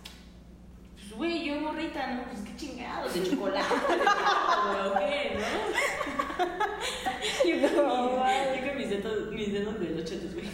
pues, 0.96 1.12
güey, 1.16 1.46
yo 1.46 1.56
morrita, 1.62 2.08
¿no? 2.08 2.24
Pues 2.24 2.42
qué 2.42 2.56
chingados, 2.56 3.14
de 3.14 3.30
chocolate, 3.30 3.66
¿o 3.74 4.94
qué, 5.00 5.38
no? 5.38 5.46
Yo 7.46 7.56
con, 7.76 7.86
mi- 7.86 8.56
yo 8.58 8.68
con 8.68 8.78
mis 8.78 8.90
dedos, 8.90 9.32
mis 9.32 9.54
dedos 9.54 9.80
de 9.80 9.90
los 9.92 10.04
chetos, 10.06 10.34
güey. 10.34 10.48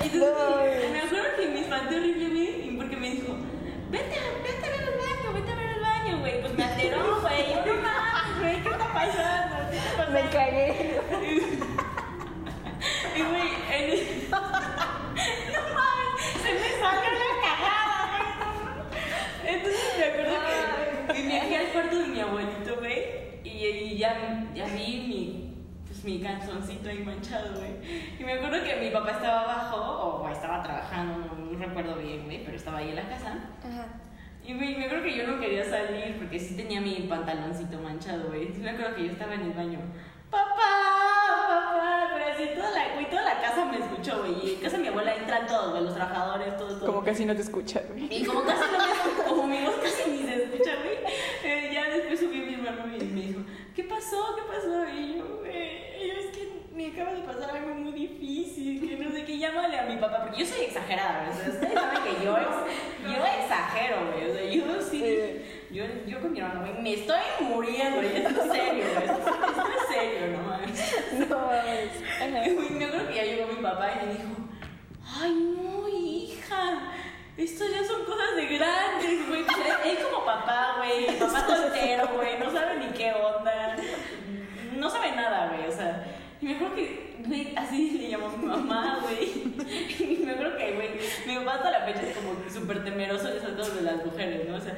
Entonces, 0.00 0.90
me 0.92 1.00
acuerdo 1.00 1.36
que 1.36 1.48
me 1.48 1.60
espanté 1.60 1.96
horrible, 1.96 2.28
güey, 2.28 2.76
porque 2.76 2.96
me 2.96 3.10
dijo, 3.10 3.36
vete, 3.90 4.18
vete 4.42 4.66
a 4.66 4.70
ver 4.70 4.82
el 4.82 4.98
baño, 4.98 5.32
vete 5.34 5.52
a 5.52 5.56
ver 5.56 5.68
el 5.76 5.80
baño, 5.80 6.18
güey. 6.20 6.40
Pues 6.40 6.54
me 6.54 6.64
alteró, 6.64 7.20
güey. 7.20 7.54
Yo, 7.54 7.74
no 7.76 7.82
mames, 7.82 8.40
güey, 8.40 8.62
¿qué 8.62 8.68
está 8.68 8.92
pasando? 8.92 9.70
¿Qué 9.70 9.76
está 9.78 9.96
pasando? 9.96 10.12
Me 10.12 10.23
cagué. 10.34 11.00
Y 13.16 13.22
güey, 13.22 13.48
en 13.72 13.90
el... 13.90 14.00
No 14.34 15.60
mames, 15.74 16.22
se 16.42 16.52
me 16.52 16.68
salió 16.80 17.10
la 17.22 17.30
cagada, 17.44 18.02
güey. 18.90 19.54
Entonces 19.54 19.94
me 19.96 20.04
acuerdo 20.04 20.36
que 21.06 21.22
me 21.22 21.28
viajé 21.28 21.56
al 21.56 21.66
cuarto 21.68 21.98
de 21.98 22.06
mi 22.08 22.20
abuelito, 22.20 22.76
güey, 22.80 23.02
y, 23.44 23.48
y 23.48 23.98
ya, 23.98 24.44
ya 24.54 24.66
vi 24.66 25.04
mi, 25.06 25.56
pues, 25.86 26.04
mi 26.04 26.20
calzoncito 26.20 26.88
ahí 26.88 26.98
manchado, 27.04 27.54
güey. 27.58 27.72
Y 28.18 28.24
me 28.24 28.32
acuerdo 28.32 28.64
que 28.64 28.76
mi 28.76 28.90
papá 28.90 29.12
estaba 29.12 29.42
abajo, 29.42 29.76
o 29.76 30.28
estaba 30.28 30.62
trabajando, 30.62 31.36
no 31.36 31.58
recuerdo 31.58 31.96
bien, 31.96 32.24
güey, 32.24 32.44
pero 32.44 32.56
estaba 32.56 32.78
ahí 32.78 32.90
en 32.90 32.96
la 32.96 33.08
casa. 33.08 33.38
Ajá. 33.60 33.86
Y 34.46 34.52
güey, 34.54 34.76
me 34.76 34.86
acuerdo 34.86 35.04
que 35.04 35.16
yo 35.16 35.26
no 35.26 35.40
quería 35.40 35.64
salir 35.64 36.16
porque 36.18 36.38
sí 36.38 36.54
tenía 36.56 36.80
mi 36.80 37.06
pantaloncito 37.08 37.78
manchado, 37.78 38.26
güey. 38.26 38.42
Entonces 38.42 38.64
me 38.64 38.70
acuerdo 38.70 38.96
que 38.96 39.06
yo 39.06 39.12
estaba 39.12 39.34
en 39.34 39.40
el 39.42 39.52
baño. 39.52 39.78
¡Papá! 40.34 41.46
¡Papá! 41.48 42.10
Pero 42.14 42.32
así 42.34 42.46
toda 42.54 42.70
la, 42.70 42.94
güey, 42.94 43.08
toda 43.10 43.22
la 43.22 43.40
casa 43.40 43.64
me 43.66 43.78
escuchó, 43.78 44.18
güey. 44.20 44.34
Y 44.46 44.54
en 44.54 44.60
casa 44.60 44.76
de 44.76 44.82
mi 44.82 44.88
abuela 44.88 45.14
entran 45.14 45.46
todos, 45.46 45.70
güey, 45.72 45.84
los 45.84 45.94
trabajadores, 45.94 46.56
todos, 46.56 46.72
todos. 46.80 46.84
Como 46.92 47.04
casi 47.04 47.24
no 47.24 47.34
te 47.34 47.42
escucha, 47.42 47.80
güey. 47.88 48.08
Y 48.10 48.24
como 48.24 48.42
casi 48.44 48.62
no 48.72 48.78
me 48.78 49.24
como 49.28 49.46
mi 49.46 49.62
voz 49.64 49.76
casi 49.82 50.10
ni 50.10 50.22
se 50.24 50.44
escucha, 50.44 50.72
güey. 50.82 50.98
eh, 51.44 51.70
ya 51.72 51.88
después 51.90 52.20
subió 52.20 52.44
mi 52.44 52.54
hermano 52.54 52.86
y 52.96 53.04
me 53.04 53.20
dijo, 53.22 53.40
¿qué 53.74 53.84
pasó? 53.84 54.34
¿Qué 54.36 54.42
pasó? 54.42 54.84
Y 54.90 55.18
yo, 55.18 55.38
güey, 55.40 56.04
y 56.04 56.08
yo, 56.08 56.14
es 56.14 56.36
que 56.36 56.44
acaba 56.92 57.12
de 57.14 57.22
pasar 57.22 57.56
algo 57.56 57.74
muy 57.76 57.92
difícil, 57.92 58.86
que 58.88 58.96
no 58.96 59.10
sé 59.10 59.24
qué, 59.24 59.38
llámale 59.38 59.78
a 59.78 59.84
mi 59.84 59.96
papá, 59.96 60.22
porque 60.24 60.40
yo 60.40 60.46
soy 60.46 60.64
exagerada, 60.66 61.30
o 61.30 61.34
sea, 61.34 61.48
ustedes 61.48 61.72
saben 61.72 62.02
que 62.02 62.24
yo, 62.24 62.36
ex- 62.36 63.06
yo 63.16 63.24
exagero, 63.24 63.96
güey, 64.12 64.30
o 64.30 64.34
sea, 64.34 64.44
yo 64.44 64.82
sí, 64.82 65.42
yo, 65.74 65.84
yo 66.06 66.20
con 66.20 66.32
mi 66.32 66.38
hermano, 66.38 66.60
güey, 66.60 66.80
me 66.82 66.94
estoy 66.94 67.18
muriendo, 67.40 68.00
y 68.02 68.06
esto 68.06 68.28
es 68.44 68.52
serio, 68.52 68.84
güey, 68.94 69.04
esto, 69.04 69.18
esto 69.18 69.64
es 69.80 69.94
serio, 69.94 70.36
no 70.36 70.42
mames. 70.48 70.94
No 71.28 71.38
mames. 71.38 72.70
Me 72.70 72.84
acuerdo 72.84 73.08
que 73.08 73.14
ya 73.14 73.24
llegó 73.24 73.46
mi 73.52 73.60
papá 73.62 73.90
y 73.92 74.06
me 74.06 74.12
dijo, 74.12 74.34
ay 75.20 75.32
no, 75.56 75.88
hija, 75.88 76.92
esto 77.36 77.64
ya 77.68 77.84
son 77.84 78.04
cosas 78.04 78.36
de 78.36 78.46
grandes, 78.46 79.28
güey. 79.28 79.42
Pues, 79.44 79.56
él- 79.84 79.98
como 80.10 80.24
papá, 80.24 80.76
güey, 80.78 81.06
papá 81.18 81.44
soltero, 81.46 82.08
güey, 82.14 82.38
no 82.38 82.50
sabe 82.52 82.76
ni 82.78 82.86
qué 82.92 83.12
onda, 83.12 83.76
no 84.76 84.88
sabe 84.90 85.12
nada, 85.12 85.48
güey, 85.48 85.68
o 85.68 85.72
sea, 85.72 86.04
y 86.40 86.46
me 86.46 86.54
acuerdo 86.54 86.76
que, 86.76 87.16
güey, 87.26 87.54
así 87.56 87.90
le 87.98 88.10
llamó 88.10 88.28
mi 88.28 88.46
mamá, 88.46 89.00
güey, 89.02 89.32
y 89.98 90.22
me 90.24 90.32
acuerdo 90.32 90.56
que, 90.56 90.72
güey, 90.72 90.88
mi 91.26 91.36
papá 91.36 91.54
hasta 91.56 91.70
la 91.72 91.80
fecha 91.80 92.02
es 92.02 92.16
como 92.16 92.34
súper 92.48 92.84
temeroso 92.84 93.28
de 93.28 93.38
esas 93.38 93.74
de 93.74 93.82
las 93.82 94.04
mujeres, 94.04 94.48
¿no? 94.48 94.56
O 94.56 94.60
sea, 94.60 94.76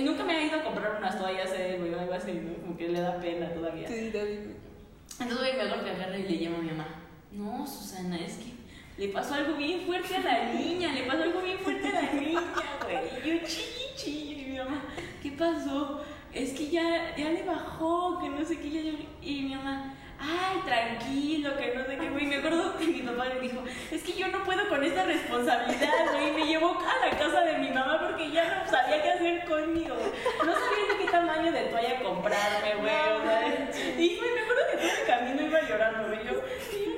nunca 0.00 0.24
me 0.24 0.36
ha 0.36 0.44
ido 0.44 0.58
a 0.60 0.64
comprar 0.64 0.96
unas 0.98 1.18
toallas, 1.18 1.50
eh, 1.52 1.76
güey, 1.78 1.92
o 1.94 2.00
algo 2.00 2.14
así, 2.14 2.32
¿no? 2.32 2.54
Como 2.62 2.76
que 2.76 2.88
le 2.88 3.00
da 3.00 3.18
pena 3.20 3.52
todavía. 3.52 3.88
Sí, 3.88 4.10
David. 4.10 4.38
Entonces, 5.20 5.38
güey, 5.38 5.56
me 5.56 5.62
acuerdo 5.62 5.84
que 5.84 5.90
agarra 5.90 6.18
y 6.18 6.22
le 6.24 6.38
llama 6.38 6.58
a 6.58 6.62
mi 6.62 6.70
mamá. 6.70 6.88
No, 7.32 7.66
Susana, 7.66 8.16
es 8.18 8.34
que 8.38 8.52
le 8.98 9.08
pasó 9.12 9.34
algo 9.34 9.56
bien 9.56 9.82
fuerte 9.82 10.16
a 10.16 10.20
la 10.20 10.52
niña, 10.54 10.92
le 10.92 11.02
pasó 11.04 11.22
algo 11.22 11.40
bien 11.40 11.58
fuerte 11.58 11.88
a 11.88 12.02
la 12.02 12.12
niña, 12.12 12.40
güey. 12.82 12.96
Y 13.34 13.38
yo 13.40 13.46
chilli, 13.46 13.94
chilli, 13.96 14.42
y 14.42 14.50
mi 14.52 14.58
mamá, 14.58 14.82
¿qué 15.22 15.32
pasó? 15.32 16.02
Es 16.32 16.52
que 16.52 16.68
ya, 16.68 17.14
ya 17.16 17.30
le 17.30 17.42
bajó, 17.44 18.18
que 18.20 18.28
no 18.28 18.44
sé 18.44 18.58
qué, 18.60 18.70
ya, 18.70 18.80
ya- 18.82 18.98
Y 19.22 19.42
mi 19.42 19.54
mamá, 19.54 19.94
ay, 20.18 20.60
tranquilo, 20.64 21.56
que 21.56 21.74
no 21.74 21.84
sé 21.84 21.96
qué, 21.98 22.08
güey. 22.10 22.26
Me 22.26 22.36
acuerdo 22.36 22.76
que 22.76 22.86
mi 22.86 23.02
papá 23.02 23.26
le 23.26 23.40
dijo, 23.40 23.62
es 23.90 24.02
que 24.02 24.12
yo 24.12 24.28
no 24.28 24.42
puedo 24.44 24.68
con 24.68 24.82
esta 24.82 25.04
responsabilidad, 25.04 26.12
güey. 26.12 26.28
Y 26.28 26.32
me 26.32 26.46
llevó 26.46 26.78
a 26.78 27.06
la 27.06 27.10
casa 27.16 27.40
de 27.42 27.58
mi 27.58 27.70
mamá 27.70 28.00
porque 28.06 28.30
ya 28.30 28.62
no 28.64 28.70
sabía 28.70 29.02
qué 29.02 29.10
hacer 29.10 29.44
conmigo. 29.44 29.96
No 30.44 30.52
sabía 30.52 30.92
de 30.92 30.98
qué 31.04 31.10
tamaño 31.10 31.52
de 31.52 31.62
toalla 31.64 32.02
comprarme, 32.02 32.74
güey. 32.80 32.94
o 32.94 33.22
sea, 33.22 33.70
y 33.98 34.16
güey, 34.16 34.30
me 34.32 34.40
acuerdo 34.40 34.62
que 34.70 34.76
todo 34.76 34.90
el 34.90 35.06
camino 35.06 35.42
iba 35.42 35.60
llorando, 35.68 36.08
güey. 36.08 36.24
Yo, 36.24 36.32
yo 36.32 36.40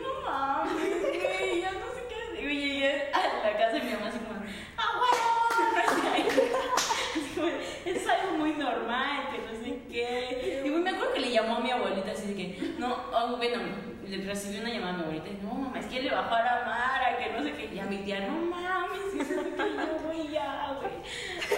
no 0.02 0.20
mames, 0.30 1.00
güey, 1.00 1.60
ya 1.60 1.72
no 1.72 1.86
sé 1.94 2.04
qué 2.08 2.14
hacer. 2.14 2.42
Güey, 2.44 2.58
llegué 2.58 3.10
a 3.12 3.20
la 3.44 3.52
casa 3.58 3.72
de 3.72 3.80
mi 3.80 3.90
mamá 3.92 4.06
así 4.08 4.18
como, 4.18 4.40
¡ah, 4.76 4.92
como, 7.34 7.48
es 7.84 8.08
algo 8.08 8.30
muy 8.36 8.52
normal, 8.52 9.28
que 9.30 9.38
no 9.38 9.52
sé 9.64 9.78
qué. 9.90 10.62
Y 10.64 10.68
güey, 10.68 10.82
me 10.82 10.90
acuerdo 10.90 11.12
que 11.14 11.20
le 11.20 11.27
llamó 11.40 11.56
a 11.56 11.60
mi 11.60 11.70
abuelita 11.70 12.10
así 12.12 12.28
de 12.28 12.34
que, 12.34 12.74
no, 12.78 12.96
oh, 13.12 13.36
bueno, 13.36 13.58
le 14.06 14.24
recibí 14.24 14.58
una 14.58 14.70
llamada 14.70 14.94
a 14.94 14.96
mi 14.96 15.02
abuelita 15.02 15.28
y 15.28 15.44
no, 15.44 15.54
mamá, 15.54 15.78
es 15.78 15.86
que 15.86 16.02
le 16.02 16.10
bajó 16.10 16.34
a 16.34 16.42
la 16.42 16.64
Mara, 16.64 17.18
que 17.18 17.32
no 17.32 17.42
sé 17.42 17.52
qué. 17.54 17.74
Y 17.74 17.78
a 17.78 17.84
mi 17.84 17.98
tía, 17.98 18.20
no 18.20 18.38
mames, 18.38 19.14
y 19.14 19.20
eso 19.20 19.44
que 19.44 19.56
yo, 19.56 19.98
güey, 20.04 20.28
ya, 20.28 20.78
güey. 20.80 20.92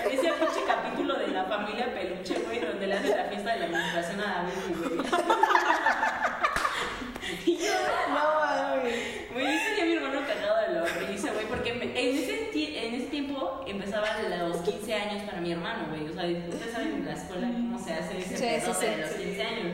Parece 0.02 0.28
el 0.28 0.34
pinche 0.34 0.60
capítulo 0.66 1.14
de 1.14 1.28
la 1.28 1.44
familia 1.44 1.94
Peluche, 1.94 2.34
güey, 2.44 2.60
donde 2.60 2.86
le 2.86 2.94
hacen 2.94 3.16
la 3.16 3.24
fiesta 3.24 3.52
de 3.52 3.58
la 3.58 3.64
administración 3.66 4.20
a 4.20 4.24
David, 4.24 4.76
güey. 4.78 5.06
Y 7.46 7.56
yo, 7.56 7.72
No, 8.08 8.40
mames. 8.40 9.30
Güey, 9.32 9.46
ese 9.46 9.74
día 9.74 9.84
mi 9.84 9.92
hermano 9.92 10.20
cagado 10.26 10.60
de 10.60 10.72
la 10.74 10.84
risa, 11.08 11.32
güey, 11.32 11.46
porque 11.46 11.70
en, 11.70 11.82
ese, 11.96 12.50
en 12.52 12.94
ese 12.94 13.06
tiempo 13.06 13.64
empezaban 13.66 14.38
los 14.48 14.58
15 14.58 14.94
años 14.94 15.22
para 15.22 15.40
mi 15.40 15.52
hermano, 15.52 15.86
güey. 15.88 16.08
O 16.08 16.12
sea, 16.12 16.24
ustedes 16.24 16.72
saben 16.72 16.94
en 16.94 17.06
la 17.06 17.12
escuela 17.12 17.48
se 17.84 17.92
hace 17.94 18.18
ese 18.18 18.28
Sí, 18.28 18.36
sí, 18.36 18.42
pedote 18.60 18.74
sí. 18.80 18.86
de 18.86 18.96
los 18.98 19.10
15 19.10 19.42
años. 19.42 19.66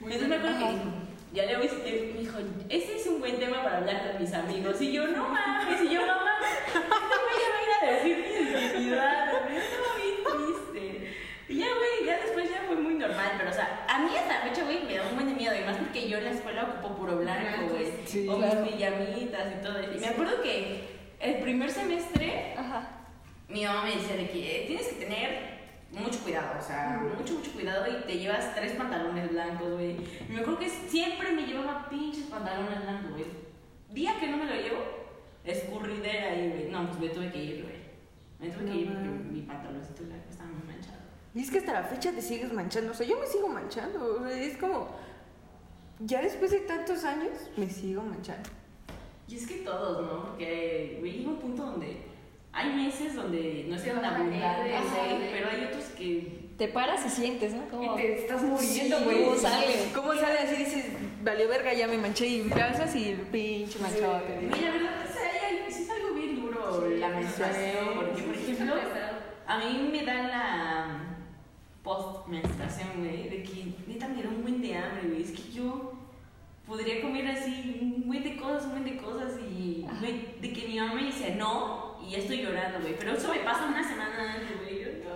Entonces 0.00 0.28
me 0.28 0.36
acuerdo 0.36 0.58
que 0.58 1.36
ya 1.36 1.46
le 1.46 1.56
voy 1.56 1.66
a 1.68 1.70
decir, 1.72 2.12
me 2.14 2.20
dijo, 2.20 2.38
ese 2.68 2.96
es 2.96 3.06
un 3.06 3.20
buen 3.20 3.38
tema 3.38 3.62
para 3.62 3.78
hablar 3.78 4.10
con 4.12 4.20
mis 4.22 4.32
amigos. 4.34 4.80
Y 4.80 4.92
yo, 4.92 5.06
no 5.06 5.28
mames, 5.28 5.82
y 5.82 5.94
yo, 5.94 6.00
mamá, 6.06 6.32
ya 6.72 6.80
va 6.80 7.58
a 7.58 7.62
ir 7.62 7.90
a 7.90 7.92
decir 7.94 8.18
intimidades, 8.18 9.30
güey, 9.44 9.56
estaba 9.56 9.96
bien 9.96 10.16
triste. 10.24 11.14
Y 11.48 11.56
ya, 11.58 11.66
güey, 11.66 12.06
ya 12.06 12.18
después 12.18 12.50
ya 12.50 12.62
fue 12.66 12.76
muy 12.76 12.94
normal, 12.94 13.32
pero 13.38 13.50
o 13.50 13.52
sea, 13.52 13.84
a 13.88 13.98
mí 14.00 14.10
hasta 14.16 14.38
la 14.38 14.44
fecha, 14.50 14.64
güey, 14.64 14.82
me 14.84 14.94
da 14.96 15.06
un 15.08 15.14
buen 15.14 15.28
de 15.28 15.34
miedo, 15.34 15.54
y 15.56 15.64
más 15.64 15.76
porque 15.76 16.08
yo 16.08 16.18
en 16.18 16.24
la 16.24 16.30
escuela 16.30 16.64
ocupo 16.64 16.96
puro 16.96 17.16
blanco, 17.18 17.68
güey, 17.70 17.86
Sí, 18.06 18.26
o 18.28 18.36
claro. 18.38 18.60
mis 18.62 18.74
pijamitas 18.74 19.46
y 19.58 19.62
todo 19.62 19.78
eso. 19.78 19.92
Y 19.94 19.98
me 20.00 20.06
acuerdo 20.08 20.42
que 20.42 20.84
el 21.20 21.34
primer 21.36 21.70
semestre 21.70 22.54
Ajá. 22.56 22.88
mi 23.48 23.64
mamá 23.64 23.84
me 23.84 23.94
decía 23.96 24.16
de 24.16 24.28
que 24.28 24.64
tienes 24.66 24.86
que 24.88 25.04
tener 25.04 25.51
mucho 25.92 26.20
cuidado, 26.20 26.58
o 26.58 26.62
sea, 26.62 27.02
mucho, 27.18 27.34
mucho 27.34 27.52
cuidado 27.52 27.84
y 27.86 28.02
te 28.06 28.18
llevas 28.18 28.54
tres 28.54 28.72
pantalones 28.72 29.30
blancos, 29.30 29.72
güey. 29.72 29.96
Me 30.28 30.40
acuerdo 30.40 30.58
que 30.58 30.68
siempre 30.68 31.32
me 31.32 31.42
llevaba 31.42 31.88
pinches 31.88 32.24
pantalones 32.24 32.82
blancos, 32.82 33.10
güey. 33.10 33.26
Día 33.90 34.18
que 34.18 34.28
no 34.28 34.38
me 34.38 34.46
lo 34.46 34.54
llevo, 34.54 34.78
escurridera 35.44 36.30
ahí, 36.30 36.50
güey. 36.50 36.70
No, 36.70 36.86
pues 36.88 36.98
me 36.98 37.08
tuve 37.10 37.30
que 37.30 37.44
ir, 37.44 37.62
güey. 37.62 37.76
Me 38.40 38.48
tuve 38.48 38.64
que 38.64 38.76
ir 38.76 38.86
porque 38.88 39.08
mi 39.08 39.42
pantaloncito 39.42 40.04
blanco 40.04 40.24
estaba 40.30 40.50
muy 40.50 40.66
manchado. 40.66 40.98
Y 41.34 41.40
es 41.40 41.50
que 41.50 41.58
hasta 41.58 41.72
la 41.74 41.84
fecha 41.84 42.10
te 42.12 42.22
sigues 42.22 42.52
manchando. 42.52 42.92
O 42.92 42.94
sea, 42.94 43.06
yo 43.06 43.18
me 43.18 43.26
sigo 43.26 43.48
manchando. 43.48 44.16
O 44.16 44.26
sea, 44.26 44.38
es 44.38 44.56
como. 44.56 44.88
Ya 46.00 46.20
después 46.20 46.50
de 46.50 46.60
tantos 46.60 47.04
años, 47.04 47.32
me 47.56 47.68
sigo 47.68 48.02
manchando. 48.02 48.48
Y 49.28 49.36
es 49.36 49.46
que 49.46 49.58
todos, 49.58 50.04
¿no? 50.04 50.24
Porque, 50.26 50.96
güey, 51.00 51.12
llega 51.18 51.30
un 51.30 51.38
punto 51.38 51.64
donde 51.64 52.11
hay 52.52 52.72
meses 52.74 53.14
donde 53.14 53.64
no 53.68 53.76
es 53.76 53.84
tan 53.84 54.04
abundante, 54.04 55.30
pero 55.32 55.48
hay 55.50 55.64
otros 55.64 55.84
que 55.96 56.50
Te 56.58 56.68
paras 56.68 57.04
y 57.06 57.08
sientes, 57.08 57.54
¿no? 57.54 57.66
Como... 57.68 57.98
Y 57.98 58.02
te 58.02 58.18
estás 58.20 58.42
muriendo, 58.42 58.98
Sí, 58.98 59.04
güey. 59.04 59.24
¿Cómo 59.24 59.36
sale? 59.36 59.74
¿Cómo 59.94 60.14
sale 60.14 60.38
así? 60.38 60.56
Dices, 60.56 60.86
valió 61.22 61.48
verga, 61.48 61.72
ya 61.72 61.86
me 61.86 61.96
manché 61.96 62.26
y 62.26 62.42
calzas 62.50 62.94
y 62.94 63.14
pinche 63.32 63.78
manchado 63.78 64.20
te 64.22 64.38
digo. 64.38 64.54
Mira, 64.54 64.68
la 64.68 64.72
verdad, 64.74 65.06
o 65.08 65.12
sea, 65.12 65.70
sí 65.70 65.82
es 65.82 65.90
algo 65.90 66.14
bien 66.14 66.40
duro 66.40 66.88
la 66.88 67.08
menstruación, 67.08 67.94
porque, 67.96 68.22
por 68.22 68.34
ejemplo, 68.34 68.74
a 69.46 69.58
mí 69.58 69.88
me 69.90 70.04
da 70.04 70.22
la 70.22 71.16
post-menstruación, 71.82 72.88
güey, 72.98 73.28
de 73.30 73.42
que 73.42 73.74
neta 73.86 74.08
me 74.08 74.22
da 74.22 74.28
un 74.28 74.42
buen 74.42 74.60
de 74.60 74.76
hambre, 74.76 75.08
güey. 75.08 75.22
Es 75.22 75.30
que 75.30 75.52
yo 75.52 75.94
podría 76.66 77.00
comer 77.00 77.28
así 77.28 77.78
un 77.80 78.06
buen 78.06 78.22
de 78.22 78.36
cosas, 78.36 78.66
un 78.66 78.72
buen 78.72 78.84
de 78.84 78.96
cosas 78.98 79.32
y, 79.40 79.86
güey, 80.00 80.38
de 80.40 80.52
que 80.52 80.68
mi 80.68 80.78
mamá 80.78 80.94
me 80.94 81.04
dice 81.04 81.34
no 81.34 81.81
ya 82.12 82.18
estoy 82.18 82.42
llorando, 82.42 82.80
güey. 82.80 82.94
Pero 82.98 83.12
eso 83.12 83.28
me 83.32 83.40
pasa 83.40 83.66
una 83.66 83.82
semana 83.82 84.34
antes, 84.34 84.60
güey. 84.60 84.84
no. 85.04 85.12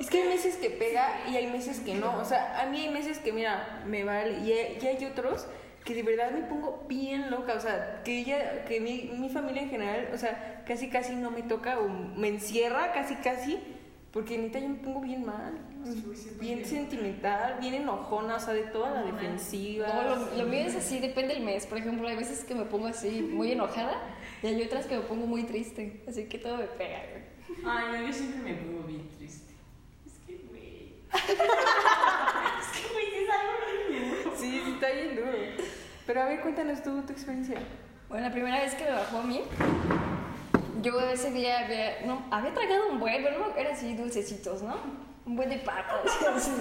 Es 0.00 0.10
que 0.10 0.22
hay 0.22 0.28
meses 0.28 0.56
que 0.56 0.70
pega 0.70 1.22
y 1.28 1.36
hay 1.36 1.46
meses 1.46 1.80
que 1.80 1.94
no. 1.94 2.18
O 2.18 2.24
sea, 2.24 2.60
a 2.60 2.66
mí 2.66 2.80
hay 2.80 2.90
meses 2.90 3.18
que, 3.18 3.32
mira, 3.32 3.82
me 3.86 4.04
vale. 4.04 4.38
Y 4.40 4.52
hay, 4.52 4.78
y 4.80 4.86
hay 4.86 5.04
otros 5.04 5.46
que 5.84 5.94
de 5.94 6.02
verdad 6.02 6.30
me 6.32 6.42
pongo 6.42 6.84
bien 6.88 7.30
loca. 7.30 7.54
O 7.54 7.60
sea, 7.60 8.02
que 8.04 8.20
ella, 8.20 8.64
que 8.64 8.80
mi, 8.80 9.10
mi 9.18 9.28
familia 9.28 9.62
en 9.62 9.70
general, 9.70 10.08
o 10.12 10.18
sea, 10.18 10.62
casi 10.66 10.88
casi 10.88 11.14
no 11.14 11.30
me 11.30 11.42
toca 11.42 11.78
o 11.78 11.88
me 11.88 12.28
encierra 12.28 12.92
casi 12.92 13.14
casi. 13.16 13.58
Porque 14.12 14.38
neta 14.38 14.58
yo 14.58 14.68
me 14.70 14.76
pongo 14.76 15.00
bien 15.00 15.24
mal. 15.24 15.58
Bien 16.40 16.64
sentimental, 16.64 17.58
bien 17.60 17.74
enojona, 17.74 18.36
o 18.36 18.40
sea, 18.40 18.54
de 18.54 18.62
toda 18.62 18.90
la 18.90 19.02
defensiva. 19.02 19.88
No, 19.88 20.16
lo, 20.16 20.34
lo 20.36 20.44
mío 20.46 20.60
es 20.66 20.76
así, 20.76 20.98
depende 20.98 21.34
del 21.34 21.44
mes. 21.44 21.66
Por 21.66 21.78
ejemplo, 21.78 22.08
hay 22.08 22.16
veces 22.16 22.44
que 22.44 22.54
me 22.54 22.64
pongo 22.64 22.86
así 22.86 23.20
muy 23.22 23.52
enojada 23.52 24.00
y 24.42 24.46
hay 24.46 24.62
otras 24.62 24.86
que 24.86 24.96
me 24.96 25.02
pongo 25.02 25.26
muy 25.26 25.44
triste. 25.44 26.02
Así 26.08 26.24
que 26.24 26.38
todo 26.38 26.56
me 26.56 26.64
pega. 26.64 27.00
güey. 27.10 27.64
Ay, 27.64 28.00
no, 28.00 28.06
yo 28.06 28.12
siempre 28.12 28.52
me 28.52 28.58
pongo 28.58 28.82
bien 28.86 29.08
triste. 29.18 29.54
Es 30.06 30.12
que, 30.26 30.36
güey. 30.48 30.94
es 31.12 32.80
que, 32.80 32.92
güey, 32.92 33.24
es 33.24 33.30
algo 33.30 33.52
bien 33.90 34.10
duro. 34.10 34.36
Sí, 34.36 34.62
sí, 34.64 34.70
está 34.72 34.90
bien 34.90 35.16
duro. 35.16 35.32
Pero 36.06 36.22
a 36.22 36.24
ver, 36.24 36.40
cuéntanos 36.40 36.82
tú 36.82 37.02
tu 37.02 37.12
experiencia. 37.12 37.58
Bueno, 38.08 38.26
la 38.26 38.32
primera 38.32 38.58
vez 38.58 38.74
que 38.74 38.84
me 38.84 38.90
bajó 38.90 39.18
a 39.18 39.22
mí, 39.22 39.42
yo 40.82 41.00
ese 41.00 41.30
día 41.30 41.60
había, 41.60 42.00
no, 42.06 42.24
había 42.30 42.54
tragado 42.54 42.88
un 42.88 43.00
buen, 43.00 43.22
pero 43.22 43.38
no, 43.38 43.56
era 43.56 43.72
así 43.72 43.94
dulcecitos, 43.94 44.62
¿no? 44.62 44.76
Un 45.26 45.36
buen 45.36 45.48
de 45.50 45.58
papas. 45.58 46.00
así. 46.34 46.52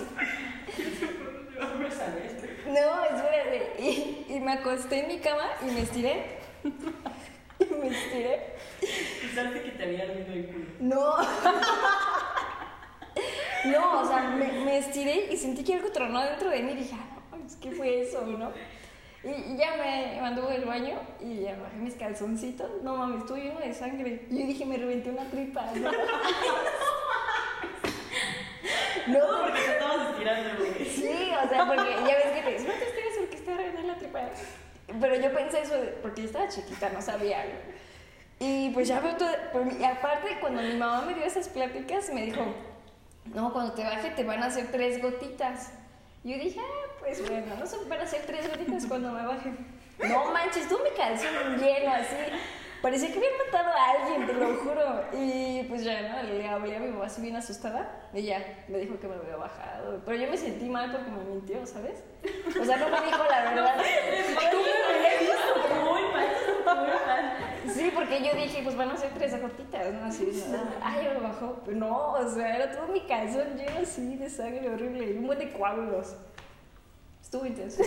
No, 2.67 3.03
espérate. 3.05 3.73
Y, 3.79 4.25
y 4.29 4.39
me 4.39 4.53
acosté 4.53 5.01
en 5.01 5.07
mi 5.07 5.19
cama 5.19 5.45
y 5.61 5.71
me 5.71 5.81
estiré. 5.81 6.39
Y 7.59 7.73
me 7.73 7.87
estiré. 7.87 8.53
Pensaste 9.19 9.63
que 9.63 9.71
te 9.71 9.83
había 9.83 10.03
ardido 10.03 10.31
el 10.31 10.47
culo. 10.47 10.65
No. 10.79 11.15
No, 13.65 14.01
o 14.01 14.07
sea, 14.07 14.29
me, 14.29 14.45
me 14.63 14.77
estiré 14.77 15.33
y 15.33 15.37
sentí 15.37 15.63
que 15.63 15.73
algo 15.73 15.91
tronó 15.91 16.21
dentro 16.21 16.49
de 16.49 16.61
mí 16.61 16.71
y 16.73 16.75
dije, 16.75 16.95
ah, 16.95 17.19
no, 17.31 17.45
es 17.45 17.55
que 17.55 17.71
fue 17.71 18.01
eso, 18.01 18.25
¿no? 18.25 18.51
Y, 19.27 19.53
y 19.53 19.57
ya 19.57 19.75
me 19.75 20.21
mantuve 20.21 20.55
al 20.55 20.63
baño 20.63 20.95
y 21.19 21.41
ya 21.41 21.57
bajé 21.57 21.75
mis 21.77 21.95
calzoncitos. 21.95 22.81
No 22.81 22.95
mames, 22.95 23.19
estuve 23.19 23.41
lleno 23.41 23.59
de 23.59 23.73
sangre. 23.73 24.25
Y 24.29 24.39
yo 24.39 24.45
dije, 24.47 24.65
me 24.65 24.77
reventé 24.77 25.09
una 25.09 25.29
tripa. 25.29 25.65
¿no? 25.75 25.91
No, 29.07 29.19
porque 29.41 29.59
te 29.61 29.71
estabas 29.71 30.09
estirando, 30.09 30.49
güey. 30.59 30.85
Sí, 30.85 31.31
o 31.31 31.47
sea, 31.47 31.65
porque 31.65 31.91
ya 32.05 32.15
ves 32.15 32.31
que 32.35 32.41
te 32.41 32.51
dicen, 32.51 32.67
no 32.67 32.73
te 32.73 32.85
estires 32.87 33.13
porque 33.17 33.35
está 33.37 33.55
reventando 33.55 33.93
la 33.93 33.99
tripa. 33.99 34.19
Pero 34.99 35.15
yo 35.15 35.33
pensé 35.33 35.61
eso 35.61 35.75
porque 36.01 36.21
yo 36.23 36.27
estaba 36.27 36.49
chiquita, 36.49 36.89
no 36.89 37.01
sabía. 37.01 37.45
Y 38.39 38.69
pues 38.71 38.89
ya 38.89 38.99
veo 38.99 39.15
todo. 39.15 39.29
Y 39.79 39.83
aparte, 39.83 40.37
cuando 40.41 40.61
mi 40.61 40.73
mamá 40.73 41.05
me 41.05 41.13
dio 41.13 41.23
esas 41.23 41.47
pláticas, 41.47 42.11
me 42.13 42.25
dijo, 42.25 42.41
no, 43.33 43.53
cuando 43.53 43.73
te 43.73 43.83
baje 43.83 44.09
te 44.09 44.25
van 44.25 44.43
a 44.43 44.47
hacer 44.47 44.67
tres 44.71 45.01
gotitas. 45.01 45.71
Y 46.27 46.31
yo 46.31 46.43
dije, 46.43 46.59
ah, 46.59 46.91
pues 46.99 47.25
bueno, 47.25 47.55
no 47.57 47.65
se 47.65 47.77
van 47.85 48.01
a 48.01 48.03
hacer 48.03 48.23
tres 48.25 48.49
gotitas 48.49 48.85
cuando 48.85 49.13
me 49.13 49.25
baje. 49.25 49.49
No 49.97 50.29
manches, 50.33 50.67
tú 50.67 50.77
me 50.83 50.89
calzón 50.89 51.57
lleno 51.57 51.89
así. 51.89 52.17
Parecía 52.81 53.13
que 53.13 53.17
habían 53.17 53.31
matado 53.45 53.69
a 53.73 53.91
alguien, 53.91 54.27
te 54.27 54.33
lo 54.33 54.53
juro. 54.57 55.05
Y 55.13 55.63
pues 55.69 55.85
ya, 55.85 56.01
¿no? 56.01 56.23
Le 56.23 56.45
hablé 56.45 56.75
a 56.75 56.79
mi 56.81 56.89
mamá 56.89 57.05
así 57.05 57.21
bien 57.21 57.37
asustada. 57.37 58.09
Y 58.13 58.23
ya, 58.23 58.43
me 58.67 58.77
dijo 58.79 58.99
que 58.99 59.07
me 59.07 59.15
había 59.15 59.37
bajado. 59.37 60.01
Pero 60.05 60.17
yo 60.17 60.29
me 60.29 60.35
sentí 60.35 60.67
mal 60.67 60.91
porque 60.91 61.09
me 61.09 61.23
mintió, 61.23 61.65
¿sabes? 61.65 62.03
O 62.59 62.65
sea, 62.65 62.75
no 62.75 62.89
me 62.89 63.05
dijo 63.05 63.23
la 63.23 63.43
verdad. 63.49 63.77
Tú 64.51 64.57
me 64.57 65.19
visto 65.19 65.85
muy 65.85 66.01
mal, 66.11 66.27
muy 66.75 67.07
mal. 67.07 67.46
Sí, 67.73 67.91
porque 67.93 68.23
yo 68.23 68.33
dije, 68.35 68.61
pues 68.63 68.75
van 68.75 68.91
a 68.91 68.97
ser 68.97 69.11
tres 69.11 69.39
gotitas, 69.41 69.93
¿no? 69.93 70.05
Así, 70.05 70.43
¿no? 70.51 70.57
Ay, 70.81 71.07
me 71.13 71.19
bajó. 71.19 71.61
Pero 71.65 71.77
no, 71.77 72.11
o 72.13 72.29
sea, 72.29 72.55
era 72.55 72.71
todo 72.71 72.87
mi 72.87 73.01
calzón 73.01 73.57
lleno 73.57 73.79
así 73.81 74.15
de 74.15 74.29
sangre 74.29 74.69
horrible. 74.69 75.11
Y 75.11 75.17
un 75.17 75.27
buen 75.27 75.39
de 75.39 75.51
coágulos. 75.51 76.15
Estuvo 77.21 77.45
intenso. 77.45 77.81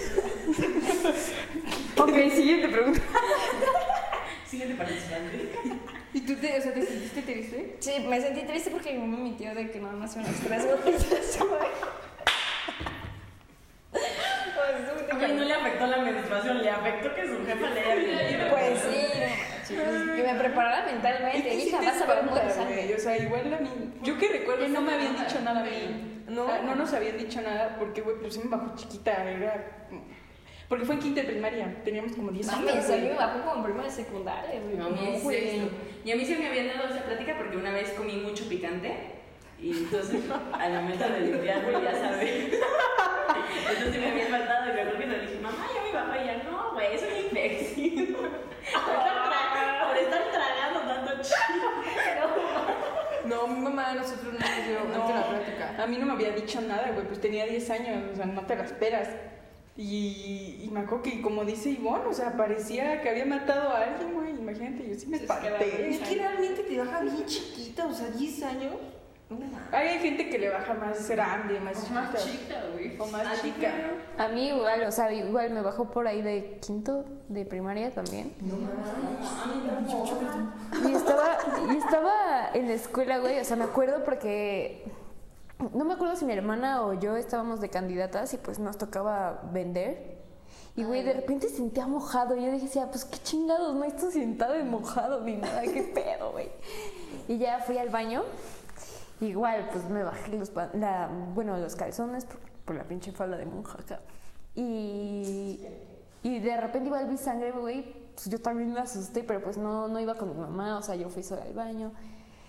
Ok, 1.97 2.15
siguiente 2.31 2.69
pregunta. 2.69 3.01
Siguiente 4.47 4.75
participante. 4.75 5.49
¿Y 6.13 6.21
tú 6.23 6.35
te, 6.35 6.59
o 6.59 6.61
sea, 6.61 6.75
te 6.75 6.83
sentiste 6.83 7.23
triste? 7.23 7.77
Sí, 7.79 8.05
me 8.09 8.21
sentí 8.21 8.43
triste 8.43 8.71
porque 8.71 8.93
mi 8.93 8.99
mamá 8.99 9.19
me 9.19 9.23
mintió 9.23 9.55
de 9.55 9.71
que 9.71 9.79
nada 9.79 9.95
más 9.95 10.17
unas 10.17 10.35
tres 10.41 10.67
gotitas. 10.67 11.39
Pues, 13.93 15.23
Oye, 15.23 15.35
no 15.35 15.45
le 15.45 15.55
afectó 15.55 15.87
la 15.87 15.97
menstruación, 15.99 16.63
le 16.63 16.71
afectó 16.71 17.15
que 17.15 17.27
su 17.27 17.45
jefa 17.45 17.71
le 17.71 17.81
haya 17.81 17.95
mentido. 17.95 18.51
Pues 18.51 18.79
sí, 18.79 19.20
no 19.77 19.85
manches, 19.93 20.17
que 20.17 20.23
me 20.33 20.39
preparara 20.39 20.87
mentalmente. 20.87 21.55
Es 21.55 21.63
sí 21.63 21.69
Hija, 21.69 21.79
vas 21.83 22.03
a 22.03 22.07
ver 22.07 22.53
sangre. 22.53 22.75
güey, 22.85 22.93
O 22.95 22.99
sea, 22.99 23.19
igual 23.19 23.55
a 23.55 23.59
mí. 23.59 23.71
Yo 24.03 24.19
que 24.19 24.29
recuerdo, 24.29 24.69
no 24.69 24.81
me 24.81 24.95
habían 24.95 25.17
dicho 25.17 25.41
nada 25.43 25.61
a 25.61 25.65
mí. 25.65 26.23
No. 26.29 26.45
O 26.45 26.47
sea, 26.49 26.63
no 26.63 26.75
nos 26.77 26.93
habían 26.93 27.19
dicho 27.19 27.41
nada 27.41 27.77
porque, 27.79 28.01
güey, 28.03 28.17
pues 28.21 28.35
sí 28.35 28.41
me 28.45 28.51
bajó 28.57 28.75
chiquita. 28.77 29.25
Era. 29.31 29.87
Porque 30.69 30.85
fue 30.85 30.95
en 30.95 31.01
quinta 31.01 31.23
de 31.23 31.27
primaria. 31.27 31.83
Teníamos 31.85 32.13
como 32.13 32.31
10 32.31 32.49
años. 32.49 32.71
A 32.71 32.73
mí 32.77 32.87
güey. 32.87 33.01
me 33.09 33.15
bajó 33.15 33.41
como 33.41 33.57
en 33.57 33.63
primera 33.65 33.85
de 33.85 33.91
secundaria, 33.91 34.61
güey. 34.61 34.77
No, 34.77 34.87
a 34.87 34.89
mí 34.91 35.01
No, 35.03 35.17
es 35.17 35.23
güey. 35.25 35.41
sexto. 35.51 35.69
Y 36.05 36.13
a 36.13 36.17
mí 36.17 36.25
se 36.25 36.37
me 36.37 36.47
habían 36.47 36.69
dado 36.69 36.89
esa 36.89 37.03
plática 37.05 37.35
porque 37.37 37.57
una 37.57 37.73
vez 37.73 37.91
comí 37.91 38.15
mucho 38.19 38.49
picante. 38.49 38.95
Y 39.61 39.73
entonces, 39.73 40.23
al 40.53 40.73
momento 40.73 41.09
de 41.09 41.21
limpiar, 41.21 41.63
güey, 41.65 41.83
ya 41.83 41.93
sabes. 41.93 42.53
Entonces 43.69 44.01
me 44.01 44.11
había 44.11 44.27
faltado 44.27 44.71
y 44.71 44.73
me 44.75 44.81
acuerdo 44.81 44.99
que 45.01 45.07
le 45.07 45.21
dije, 45.21 45.39
mamá, 45.43 45.67
ya 45.75 45.83
me 45.83 45.93
bajó. 45.93 46.15
Y 46.17 46.23
ella, 46.23 46.43
no, 46.51 46.73
güey, 46.73 46.95
es 46.95 47.03
una 47.03 47.19
infección. 47.19 48.17
Por 48.17 48.95
estar, 48.95 49.17
tra- 49.53 49.89
por 49.89 49.97
estar 49.99 50.23
tragando 50.31 50.81
tanto 50.81 51.23
chido. 51.23 51.69
No, 53.41 53.55
mi 53.55 53.61
mamá 53.61 53.91
a 53.91 53.95
nosotros 53.95 54.33
no 54.33 54.39
nos 54.39 54.67
dio 54.67 54.99
No. 54.99 55.09
la 55.15 55.29
plática. 55.29 55.83
A 55.83 55.87
mí 55.87 55.97
no 55.99 56.07
me 56.07 56.13
había 56.13 56.31
dicho 56.33 56.61
nada, 56.61 56.91
güey, 56.93 57.07
pues 57.07 57.21
tenía 57.21 57.47
10 57.47 57.71
años, 57.71 58.05
o 58.13 58.17
sea, 58.17 58.27
no 58.27 58.43
te 58.47 58.57
la 58.57 58.65
esperas. 58.65 59.09
Y, 59.77 60.61
y 60.65 60.69
me 60.73 60.81
acuerdo 60.81 61.03
que, 61.05 61.23
como 61.23 61.45
dice 61.45 61.71
Ivonne, 61.71 62.05
o 62.07 62.13
sea, 62.13 62.37
parecía 62.37 63.01
que 63.01 63.09
había 63.09 63.25
matado 63.25 63.71
a 63.71 63.83
alguien, 63.85 64.13
güey. 64.13 64.31
Imagínate, 64.31 64.87
yo 64.89 64.95
sí 64.95 65.07
me 65.07 65.17
espanté. 65.17 65.89
Es 65.91 65.99
que 66.01 66.15
realmente 66.17 66.63
te 66.65 66.79
baja 66.79 67.01
bien 67.01 67.25
chiquita, 67.25 67.87
o 67.87 67.95
sea, 67.95 68.09
10 68.11 68.43
años. 68.43 68.75
No. 69.31 69.39
Hay 69.71 69.99
gente 70.01 70.29
que 70.29 70.39
le 70.39 70.49
baja 70.49 70.75
más 70.75 71.09
grande, 71.09 71.61
más 71.61 71.89
O 71.89 71.95
más 71.95 72.25
chica, 72.25 72.65
güey. 72.73 72.99
O 72.99 73.07
más 73.07 73.27
¿A 73.27 73.41
ti, 73.41 73.53
chica. 73.55 73.73
A 74.19 74.29
mí 74.29 74.49
igual, 74.49 74.83
o 74.83 74.91
sea, 74.91 75.13
igual 75.13 75.51
me 75.51 75.63
bajó 75.63 75.91
por 75.91 76.09
ahí 76.09 76.21
de 76.21 76.59
quinto 76.61 77.05
de 77.29 77.45
primaria 77.45 77.93
también. 77.93 78.35
Y 80.85 80.93
estaba, 80.93 81.39
y 81.73 81.77
estaba 81.77 82.51
en 82.55 82.67
la 82.67 82.75
escuela, 82.75 83.19
güey, 83.19 83.39
o 83.39 83.45
sea, 83.45 83.57
me 83.57 83.65
acuerdo 83.65 84.03
porque 84.05 84.85
no 85.75 85.85
me 85.85 85.95
acuerdo 85.95 86.17
si 86.17 86.25
mi 86.25 86.33
hermana 86.33 86.83
o 86.83 86.95
yo 86.95 87.17
estábamos 87.17 87.61
de 87.61 87.69
candidatas 87.69 88.35
y 88.35 88.39
pues 88.39 88.59
nos 88.59 88.79
tocaba 88.79 89.43
vender. 89.53 90.19
Y 90.77 90.85
güey, 90.85 91.03
de 91.03 91.13
repente 91.13 91.49
sentía 91.49 91.87
mojado 91.87 92.37
y 92.37 92.45
yo 92.45 92.51
decía, 92.51 92.87
pues 92.91 93.05
qué 93.05 93.19
chingados, 93.19 93.75
no 93.75 93.85
estoy 93.85 94.13
sentado 94.13 94.59
y 94.59 94.63
mojado 94.63 95.21
ni 95.21 95.37
nada, 95.37 95.63
qué 95.63 95.83
pedo, 95.83 96.33
güey. 96.33 96.49
Y 97.29 97.39
ya 97.39 97.61
fui 97.61 97.79
al 97.79 97.91
baño. 97.91 98.25
Igual, 99.21 99.69
pues 99.71 99.89
me 99.89 100.03
bajé 100.03 100.37
los, 100.39 100.53
la, 100.75 101.11
bueno, 101.35 101.57
los 101.59 101.77
calzones 101.77 102.25
por, 102.25 102.39
por 102.65 102.77
la 102.77 102.85
pinche 102.85 103.13
falda 103.13 103.37
de 103.37 103.47
monja 103.47 103.79
acá. 103.81 104.01
Y, 104.55 105.61
y 106.23 106.39
de 106.39 106.57
repente 106.57 106.87
igual 106.87 107.09
vi 107.09 107.17
sangre, 107.17 107.53
güey. 107.53 108.01
Pues 108.15 108.31
yo 108.31 108.41
también 108.41 108.73
me 108.73 108.81
asusté, 108.81 109.23
pero 109.23 109.43
pues 109.43 109.59
no, 109.59 109.89
no 109.89 110.01
iba 110.01 110.15
con 110.15 110.29
mi 110.29 110.35
mamá, 110.35 110.79
o 110.79 110.83
sea, 110.83 110.95
yo 110.95 111.09
fui 111.09 111.23
sola 111.23 111.43
al 111.43 111.55
baño. 111.55 111.93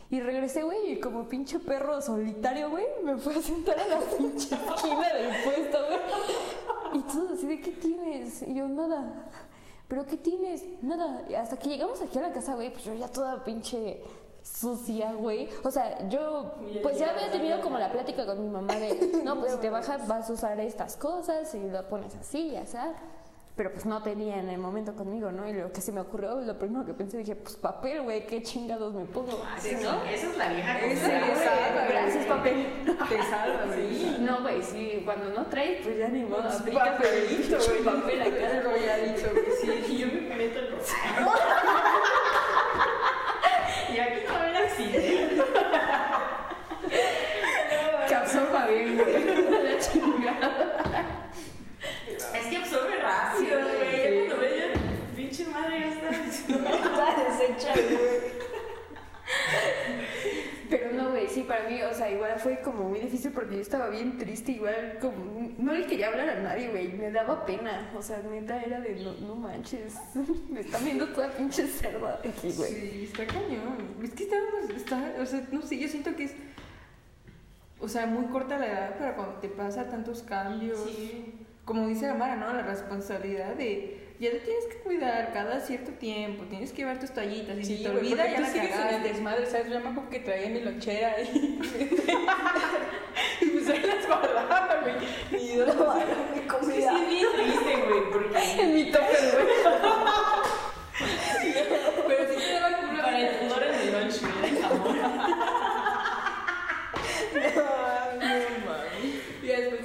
Y 0.09 0.19
regresé, 0.19 0.63
güey, 0.63 0.93
y 0.93 0.99
como 0.99 1.27
pinche 1.27 1.59
perro 1.59 2.01
solitario, 2.01 2.69
güey, 2.69 2.85
me 3.03 3.15
fui 3.17 3.33
a 3.33 3.41
sentar 3.41 3.79
a 3.79 3.87
la 3.87 3.99
pinche 4.17 4.55
esquina 4.55 5.13
del 5.13 5.43
puesto, 5.43 5.77
güey. 5.87 6.99
Y 6.99 7.01
todos 7.03 7.31
así 7.31 7.47
de, 7.47 7.61
¿qué 7.61 7.71
tienes? 7.71 8.41
Y 8.41 8.53
yo, 8.53 8.67
nada. 8.67 9.29
¿Pero 9.87 10.05
qué 10.05 10.17
tienes? 10.17 10.63
Nada. 10.81 11.23
Y 11.29 11.35
hasta 11.35 11.57
que 11.57 11.69
llegamos 11.69 12.01
aquí 12.01 12.17
a 12.17 12.21
la 12.23 12.33
casa, 12.33 12.55
güey, 12.55 12.71
pues 12.71 12.83
yo 12.83 12.93
ya 12.93 13.07
toda 13.07 13.43
pinche 13.43 14.01
sucia, 14.43 15.13
güey. 15.13 15.49
O 15.63 15.71
sea, 15.71 16.07
yo 16.09 16.53
pues 16.81 16.97
ya 16.97 17.11
había 17.11 17.31
tenido 17.31 17.61
como 17.61 17.77
la 17.77 17.91
plática 17.91 18.25
con 18.25 18.41
mi 18.41 18.49
mamá 18.49 18.75
de, 18.75 19.21
no, 19.23 19.39
pues 19.39 19.53
si 19.53 19.57
te 19.59 19.69
bajas 19.69 20.07
vas 20.07 20.29
a 20.29 20.33
usar 20.33 20.59
estas 20.59 20.97
cosas 20.97 21.53
y 21.55 21.69
lo 21.69 21.87
pones 21.87 22.15
así, 22.15 22.51
ya 22.51 22.65
sabes. 22.65 22.95
Pero 23.55 23.73
pues 23.73 23.85
no 23.85 24.01
tenía 24.01 24.39
en 24.39 24.49
el 24.49 24.57
momento 24.57 24.95
conmigo, 24.95 25.29
¿no? 25.31 25.47
Y 25.47 25.53
lo 25.53 25.73
que 25.73 25.81
se 25.81 25.91
me 25.91 25.99
ocurrió, 25.99 26.39
lo 26.39 26.57
primero 26.57 26.85
que 26.85 26.93
pensé, 26.93 27.17
dije, 27.17 27.35
pues 27.35 27.57
papel, 27.57 28.01
güey, 28.01 28.25
qué 28.25 28.41
chingados 28.41 28.93
me 28.93 29.03
pongo. 29.05 29.43
Ah, 29.45 29.57
sí, 29.59 29.75
¿no? 29.83 30.01
Esa 30.05 30.27
es 30.31 30.37
la 30.37 30.49
vieja 30.53 30.79
es 30.79 30.99
salva, 30.99 31.85
Gracias, 31.89 32.25
papel. 32.27 32.65
Te 33.09 33.23
salva, 33.23 33.65
güey. 33.67 34.19
No, 34.19 34.41
güey, 34.41 34.63
sí, 34.63 35.01
cuando 35.03 35.29
no 35.31 35.45
traes, 35.47 35.81
pues 35.83 35.97
ya 35.97 36.07
ni 36.07 36.23
modo. 36.23 36.43
Papelito, 36.43 37.57
güey. 37.57 37.83
Papel 37.83 38.21
acá. 38.21 38.57
Enrolladito, 38.57 39.29
güey, 39.31 39.45
sí. 39.61 39.85
Y 39.93 39.97
yo 39.97 40.07
me 40.07 40.21
meto 40.21 40.59
el 40.59 40.71
rosario. 40.71 41.27
y 43.93 43.99
aquí 43.99 44.21
no 44.25 44.33
va 44.33 44.39
a 44.39 44.43
haber 44.43 44.55
accidente. 44.55 45.43
Que 48.07 48.15
absorba 48.15 48.65
bien, 48.67 48.97
güey. 48.97 49.63
La 49.63 49.77
chingada. 49.79 50.81
Es 52.33 52.45
que 52.47 52.57
absorbe 52.57 52.95
rápido, 52.99 53.59
güey. 53.59 53.91
Ya 53.91 54.27
Cuando 54.27 54.37
ve 54.41 54.73
ya, 54.73 55.15
pinche 55.15 55.45
madre, 55.45 55.79
ya 55.79 55.87
está. 55.87 56.09
Está 56.09 57.15
deshecha, 57.23 57.73
güey. 57.73 58.41
Pero 60.69 60.91
no, 60.93 61.09
güey, 61.11 61.27
sí, 61.27 61.43
para 61.43 61.67
mí, 61.67 61.81
o 61.83 61.93
sea, 61.93 62.09
igual 62.09 62.30
fue 62.41 62.59
como 62.61 62.89
muy 62.89 62.99
difícil 62.99 63.31
porque 63.31 63.55
yo 63.55 63.61
estaba 63.61 63.89
bien 63.89 64.17
triste, 64.17 64.53
igual 64.53 64.97
como, 64.99 65.51
no 65.57 65.73
le 65.73 65.85
quería 65.85 66.07
hablar 66.07 66.29
a 66.29 66.39
nadie, 66.41 66.69
güey, 66.69 66.93
me 66.93 67.11
daba 67.11 67.45
pena, 67.45 67.91
o 67.95 68.01
sea, 68.01 68.19
neta 68.19 68.61
era 68.61 68.79
de, 68.79 68.95
no, 69.03 69.13
no 69.13 69.35
manches, 69.35 69.95
me 70.49 70.61
están 70.61 70.83
viendo 70.83 71.07
toda 71.09 71.29
pinche 71.31 71.67
cerda 71.67 72.19
aquí, 72.19 72.51
güey. 72.51 72.71
Sí, 72.71 73.03
está 73.11 73.25
cañón. 73.25 73.95
Es 74.03 74.11
que 74.11 74.23
estábamos, 74.23 74.69
está, 74.75 75.13
o 75.19 75.25
sea, 75.25 75.47
no 75.51 75.61
sé, 75.61 75.79
yo 75.79 75.87
siento 75.87 76.15
que 76.15 76.25
es, 76.25 76.35
o 77.79 77.87
sea, 77.87 78.05
muy 78.05 78.25
corta 78.27 78.57
la 78.57 78.67
edad 78.67 78.97
para 78.97 79.15
cuando 79.15 79.35
te 79.35 79.49
pasa 79.49 79.89
tantos 79.89 80.21
cambios. 80.23 80.83
Sí. 80.85 81.33
Como 81.65 81.87
dice 81.87 82.07
la 82.07 82.15
Mara, 82.15 82.35
¿no? 82.35 82.53
La 82.53 82.63
responsabilidad 82.63 83.55
de, 83.55 84.10
ya 84.21 84.29
te 84.31 84.39
tienes 84.39 84.65
que 84.67 84.75
cuidar 84.83 85.33
cada 85.33 85.59
cierto 85.59 85.91
tiempo, 85.93 86.43
tienes 86.45 86.71
que 86.71 86.77
llevar 86.83 86.99
tus 86.99 87.09
toallitas 87.11 87.57
y 87.57 87.65
si 87.65 87.83
te 87.83 87.89
güey, 87.89 88.05
olvida 88.05 88.27
ya 88.29 88.35
tú 88.35 88.41
la 88.43 88.49
sigues 88.49 88.79
en 88.79 88.87
el 88.95 89.03
desmadre, 89.03 89.45
¿sabes? 89.47 89.67
Yo 89.71 89.79
me 89.79 89.89
acuerdo 89.89 90.09
que 90.11 90.19
traía 90.19 90.49
mi 90.49 90.59
lonchera 90.61 91.19
y, 91.21 91.25
y 93.41 93.45
pues 93.47 93.69
ahí 93.69 93.81
las 93.81 94.05
guardaba, 94.07 94.81
güey. 94.81 94.95
Y 95.43 95.55
yo, 95.57 95.65
mi 95.65 95.71
Sí, 95.71 96.47
comida. 96.47 96.93
sí, 96.95 97.05
bien 97.09 97.27
triste, 97.35 97.83
güey, 97.87 98.01
porque 98.11 98.39
En 98.61 98.73
mi 98.75 98.91
topper, 98.91 99.31
güey. 99.33 99.47
pero 102.07 102.33
sí 102.33 102.39
te 102.45 102.53
daba 102.53 102.77
culo. 102.77 103.01
para 103.01 103.19
el 103.19 103.35
pudor 103.47 103.63
en 103.63 103.73
el 103.73 103.91
lunch, 103.91 104.21
güey, 104.21 104.51
de 104.53 104.61
jamón. 104.61 104.97
Y 109.41 109.47
ya 109.47 109.59
después, 109.59 109.81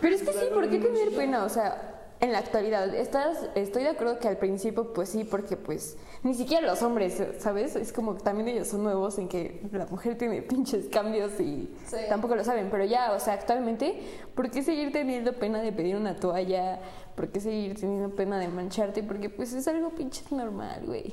Pero 0.00 0.14
es 0.14 0.22
que 0.22 0.32
sí, 0.32 0.46
¿por 0.54 0.70
qué 0.70 0.78
tener 0.78 1.10
pena? 1.16 1.44
O 1.44 1.48
sea, 1.48 1.99
en 2.20 2.32
la 2.32 2.38
actualidad, 2.38 2.94
estás, 2.94 3.48
estoy 3.54 3.82
de 3.84 3.88
acuerdo 3.90 4.18
que 4.18 4.28
al 4.28 4.36
principio, 4.36 4.92
pues 4.92 5.08
sí, 5.08 5.24
porque 5.24 5.56
pues 5.56 5.96
ni 6.22 6.34
siquiera 6.34 6.66
los 6.66 6.82
hombres, 6.82 7.22
¿sabes? 7.38 7.76
Es 7.76 7.92
como 7.94 8.14
que 8.16 8.22
también 8.22 8.48
ellos 8.48 8.68
son 8.68 8.82
nuevos 8.84 9.18
en 9.18 9.26
que 9.28 9.62
la 9.72 9.86
mujer 9.86 10.18
tiene 10.18 10.42
pinches 10.42 10.86
cambios 10.88 11.40
y 11.40 11.70
Sí. 11.86 11.96
tampoco 12.10 12.36
lo 12.36 12.44
saben. 12.44 12.68
Pero 12.70 12.84
ya, 12.84 13.12
o 13.12 13.20
sea, 13.20 13.32
actualmente, 13.34 14.00
¿por 14.34 14.50
qué 14.50 14.62
seguir 14.62 14.92
teniendo 14.92 15.32
pena 15.32 15.62
de 15.62 15.72
pedir 15.72 15.96
una 15.96 16.16
toalla? 16.16 16.78
¿Por 17.16 17.28
qué 17.28 17.40
seguir 17.40 17.78
teniendo 17.80 18.14
pena 18.14 18.38
de 18.38 18.48
mancharte? 18.48 19.02
Porque 19.02 19.30
pues 19.30 19.52
es 19.54 19.66
algo 19.68 19.90
pinches 19.90 20.30
normal, 20.30 20.82
güey. 20.84 21.12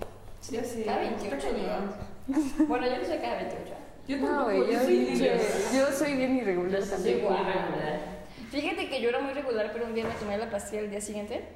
Ya 0.52 0.63
sé. 0.63 0.84
Cada 0.84 1.00
28 1.00 1.36
está 1.36 1.50
cañón. 1.50 1.70
años. 1.70 2.46
Bueno, 2.67 2.86
yo 2.86 2.98
no 2.98 3.06
soy 3.06 3.17
cada 3.20 3.36
28. 3.38 3.74
Yo 4.10 4.17
No, 4.17 4.26
tampoco, 4.26 4.46
güey, 4.46 4.60
yo, 4.67 4.72
yo 4.74 4.80
soy 4.84 5.06
pinche- 5.06 5.38
yo 5.74 5.91
soy 5.91 6.13
bien 6.15 6.36
irregular 6.38 6.82
Yo 6.82 6.89
también. 6.89 7.20
soy 7.20 7.28
muy 7.30 7.38
regular. 7.38 8.16
Fíjate 8.51 8.89
que 8.89 9.01
yo 9.01 9.10
era 9.10 9.19
muy 9.19 9.33
regular, 9.33 9.71
pero 9.73 9.86
un 9.86 9.93
día 9.93 10.05
me 10.05 10.13
tomé 10.15 10.38
la 10.38 10.49
pastilla 10.49 10.81
el 10.81 10.89
día 10.89 11.01
siguiente. 11.01 11.47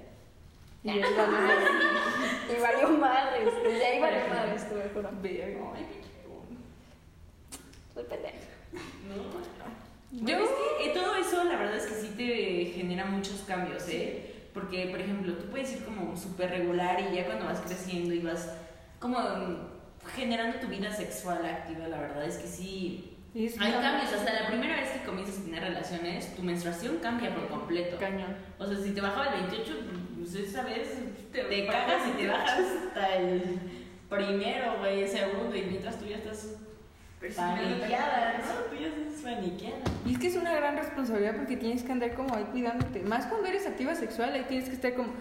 Y 0.84 1.00
valió 1.00 1.28
madre. 1.28 1.56
Y 2.58 2.62
valió 2.62 2.90
madres. 2.98 3.54
Desde 3.64 3.86
ahí 3.86 4.00
valió 4.00 4.28
madres, 4.28 4.66
lo 4.72 4.94
juro. 4.94 5.10
Verga. 5.22 5.60
Soy 7.94 8.04
pendeja. 8.06 8.38
Yo 10.12 10.38
es 10.38 10.50
que 10.84 10.90
todo 10.90 11.16
eso, 11.16 11.44
la 11.46 11.58
verdad 11.58 11.78
es 11.78 11.86
que 11.86 11.96
sí 11.96 12.14
te 12.18 12.78
genera 12.78 13.06
muchos 13.06 13.42
cambios, 13.48 13.88
¿eh? 13.88 14.32
porque, 14.54 14.88
por 14.88 15.00
ejemplo, 15.00 15.34
tú 15.36 15.46
puedes 15.50 15.72
ir 15.72 15.86
como 15.86 16.18
súper 16.18 16.50
regular 16.50 17.00
y 17.00 17.16
ya 17.16 17.26
cuando 17.26 17.46
vas 17.46 17.62
creciendo 17.62 18.14
y 18.14 18.20
vas 18.20 18.50
como 19.00 19.18
generando 20.16 20.60
tu 20.60 20.68
vida 20.68 20.92
sexual 20.92 21.46
activa, 21.46 21.88
la 21.88 22.00
verdad 22.00 22.26
es 22.26 22.38
que 22.38 22.48
sí. 22.48 23.11
Hay 23.34 23.72
cambios, 23.72 24.12
hasta 24.12 24.34
la 24.34 24.48
primera 24.48 24.76
vez 24.76 24.90
que 24.90 25.06
comienzas 25.06 25.40
a 25.40 25.44
tener 25.44 25.64
relaciones, 25.64 26.36
tu 26.36 26.44
menstruación 26.44 26.98
cambia 26.98 27.34
por 27.34 27.48
completo. 27.48 27.98
Cañón. 27.98 28.36
O 28.60 28.66
sea, 28.66 28.78
si 28.78 28.92
te 28.92 29.00
bajaba 29.00 29.28
el 29.28 29.48
28, 29.48 29.74
pues 30.18 30.36
esa 30.36 30.64
vez 30.64 30.98
te, 31.32 31.68
cagas 31.68 32.08
y 32.10 32.12
te 32.18 32.28
bajas 32.28 32.60
hasta 32.60 33.16
el 33.16 33.60
primero, 34.10 34.80
güey, 34.80 35.08
segundo, 35.08 35.56
y 35.56 35.62
mientras 35.62 35.98
tú 35.98 36.08
ya 36.08 36.18
estás 36.18 36.56
paniqueada, 37.22 38.40
¿no? 38.40 38.54
Tú 38.70 38.82
ya 38.82 38.88
estás 38.88 39.22
paniqueada. 39.24 39.80
Y 40.06 40.14
es 40.14 40.20
que 40.20 40.28
es 40.28 40.36
una 40.36 40.54
gran 40.54 40.76
responsabilidad 40.76 41.38
porque 41.38 41.56
tienes 41.56 41.84
que 41.84 41.92
andar 41.94 42.14
como 42.14 42.36
ahí 42.36 42.44
cuidándote. 42.52 43.02
Más 43.04 43.28
cuando 43.28 43.48
eres 43.48 43.66
activa 43.66 43.96
sexual, 43.96 44.34
ahí 44.34 44.44
tienes 44.50 44.68
que 44.68 44.76
estar 44.76 44.94
como, 44.94 45.14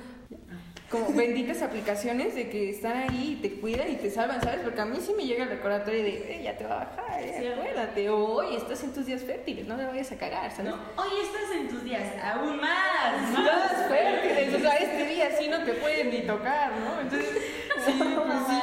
como 0.90 1.12
benditas 1.12 1.62
aplicaciones 1.62 2.34
de 2.34 2.50
que 2.50 2.70
están 2.70 2.96
ahí 2.96 3.36
y 3.38 3.42
te 3.42 3.60
cuidan 3.60 3.90
y 3.90 3.94
te 3.96 4.10
salvan, 4.10 4.42
¿sabes? 4.42 4.60
Porque 4.64 4.80
a 4.80 4.84
mí 4.84 4.98
sí 5.00 5.14
me 5.16 5.24
llega 5.24 5.44
el 5.44 5.50
recordatorio 5.50 6.02
de, 6.02 6.08
"Eh, 6.36 6.40
ya 6.42 6.56
te 6.56 6.64
va 6.64 6.82
a 6.82 6.84
bajar, 6.84 7.22
eh, 7.22 7.36
Sí. 7.38 7.46
acuérdate. 7.46 8.10
O 8.10 8.16
hoy 8.34 8.56
estás 8.56 8.82
en 8.82 8.92
tus 8.92 9.06
días 9.06 9.22
fértiles, 9.22 9.66
no 9.68 9.76
le 9.76 9.84
vayas 9.86 10.10
a 10.10 10.16
cagar, 10.16 10.50
¿sabes? 10.50 10.72
No, 10.72 10.78
hoy 10.96 11.10
estás 11.22 11.50
en 11.56 11.68
tus 11.68 11.84
días 11.84 12.02
aún 12.22 12.60
más. 12.60 12.70
Días 13.36 13.86
fértiles, 13.88 14.54
o 14.54 14.58
sea, 14.60 14.74
este 14.76 15.06
día 15.06 15.30
sí 15.38 15.48
no 15.48 15.62
te 15.64 15.74
pueden 15.74 16.10
ni 16.10 16.22
tocar, 16.22 16.72
¿no? 16.72 17.00
Entonces, 17.00 17.28
sí, 17.86 17.92
pues 17.92 18.38
sí. 18.48 18.60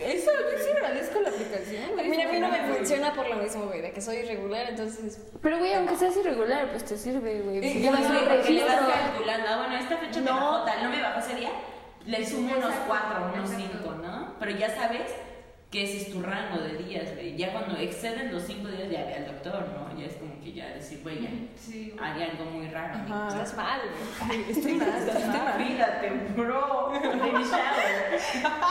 Eso, 0.04 0.30
yo 0.30 0.58
sí 0.58 0.70
agradezco 1.18 1.20
la 1.20 1.28
aplicación. 1.30 1.92
güey. 1.94 2.08
Mira, 2.08 2.28
a 2.28 2.32
mí 2.32 2.40
no 2.40 2.48
me 2.48 2.74
funciona 2.74 3.12
por 3.12 3.28
lo 3.28 3.36
mismo, 3.36 3.64
güey, 3.66 3.80
de 3.82 3.92
que 3.92 4.00
soy 4.00 4.16
irregular, 4.16 4.66
entonces... 4.68 5.18
Pero, 5.42 5.58
güey, 5.58 5.74
aunque 5.74 5.96
seas 5.96 6.16
irregular, 6.16 6.70
pues 6.70 6.84
te 6.84 6.96
sirve, 6.96 7.40
güey. 7.42 7.58
Eh, 7.58 7.74
Llevas 7.80 8.00
no, 8.00 8.06
porque 8.08 8.20
le 8.50 8.64
vas 8.64 8.70
registro. 8.80 8.86
calculando, 8.88 9.46
ah, 9.48 9.56
bueno, 9.58 9.76
esta 9.76 9.96
fecha 9.98 10.20
me 10.20 10.26
No. 10.26 10.34
bajó 10.36 10.64
tal, 10.64 10.82
no 10.84 10.90
me 10.90 11.02
bajó 11.02 11.18
ese 11.20 11.34
día, 11.36 11.50
le 12.06 12.26
sumo 12.26 12.56
unos 12.56 12.74
cuatro, 12.86 13.30
unos 13.34 13.50
cinco, 13.50 13.92
¿no? 14.02 14.34
Pero 14.38 14.50
ya 14.52 14.68
sabes 14.74 15.02
que 15.74 15.82
ese 15.82 15.96
es 15.96 16.12
tu 16.12 16.22
rango 16.22 16.62
de 16.62 16.78
días, 16.84 17.12
güey. 17.16 17.36
Ya 17.36 17.50
cuando 17.52 17.76
exceden 17.76 18.32
los 18.32 18.44
cinco 18.44 18.68
días, 18.68 18.88
ya 18.92 19.06
ve 19.06 19.14
al 19.14 19.26
doctor, 19.26 19.66
¿no? 19.74 19.98
Ya 19.98 20.06
es 20.06 20.14
como 20.14 20.40
que 20.40 20.52
ya 20.52 20.68
decir, 20.68 21.00
güey, 21.02 21.20
ya 21.20 21.30
Sí, 21.56 21.92
hay 22.00 22.22
algo 22.22 22.44
muy 22.44 22.68
raro. 22.68 22.94
Ajá. 22.94 23.26
Estás 23.26 23.56
mal, 23.56 23.80
güey. 24.28 24.50
Estoy 24.52 24.74
mal, 24.74 24.88
estoy 24.88 25.24
mal. 25.24 26.32
Bro. 26.36 26.92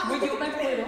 Güey, 0.08 0.20
yo 0.26 0.38
me 0.38 0.46
acuerdo 0.46 0.86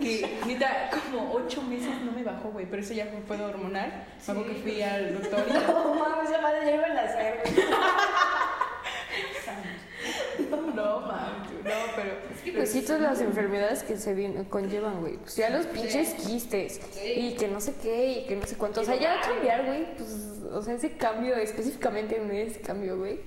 que, 0.00 0.38
neta, 0.46 0.88
como 0.90 1.34
ocho 1.34 1.60
meses 1.60 2.00
no 2.02 2.12
me 2.12 2.22
bajó, 2.22 2.48
güey, 2.48 2.64
pero 2.64 2.80
eso 2.80 2.94
ya 2.94 3.06
fue 3.26 3.38
hormonal. 3.38 3.92
Me 4.26 4.32
acuerdo 4.32 4.50
que 4.50 4.60
fui 4.62 4.80
al 4.80 5.20
doctor 5.20 5.44
y 5.50 5.52
No 5.68 5.94
mames, 5.96 6.30
esa 6.30 6.40
madre 6.40 6.64
ya 6.64 6.74
iba 6.76 6.86
a 6.86 6.94
nacer, 6.94 7.42
güey. 7.44 7.66
No, 10.74 11.00
mames, 11.00 11.50
no, 11.62 11.92
pero. 11.94 12.12
Y 12.42 12.47
pues 12.58 12.70
sí, 12.70 12.82
todas 12.82 13.00
las 13.00 13.20
enfermedades 13.20 13.82
que 13.82 13.96
se 13.96 14.14
vienen, 14.14 14.44
conllevan, 14.44 15.00
güey. 15.00 15.16
Pues 15.16 15.36
ya 15.36 15.50
los 15.50 15.66
pinches 15.66 16.14
quistes. 16.14 16.80
Y 17.04 17.34
que 17.34 17.48
no 17.48 17.60
sé 17.60 17.74
qué, 17.80 18.12
y 18.20 18.26
que 18.26 18.36
no 18.36 18.46
sé 18.46 18.56
cuánto. 18.56 18.80
O 18.80 18.84
sea, 18.84 18.96
ya 18.96 19.20
cambiar, 19.20 19.66
güey, 19.66 19.96
pues, 19.96 20.42
o 20.52 20.62
sea, 20.62 20.74
ese 20.74 20.92
cambio, 20.96 21.34
específicamente 21.36 22.16
en 22.16 22.30
ese 22.30 22.60
cambio, 22.60 22.98
güey. 22.98 23.20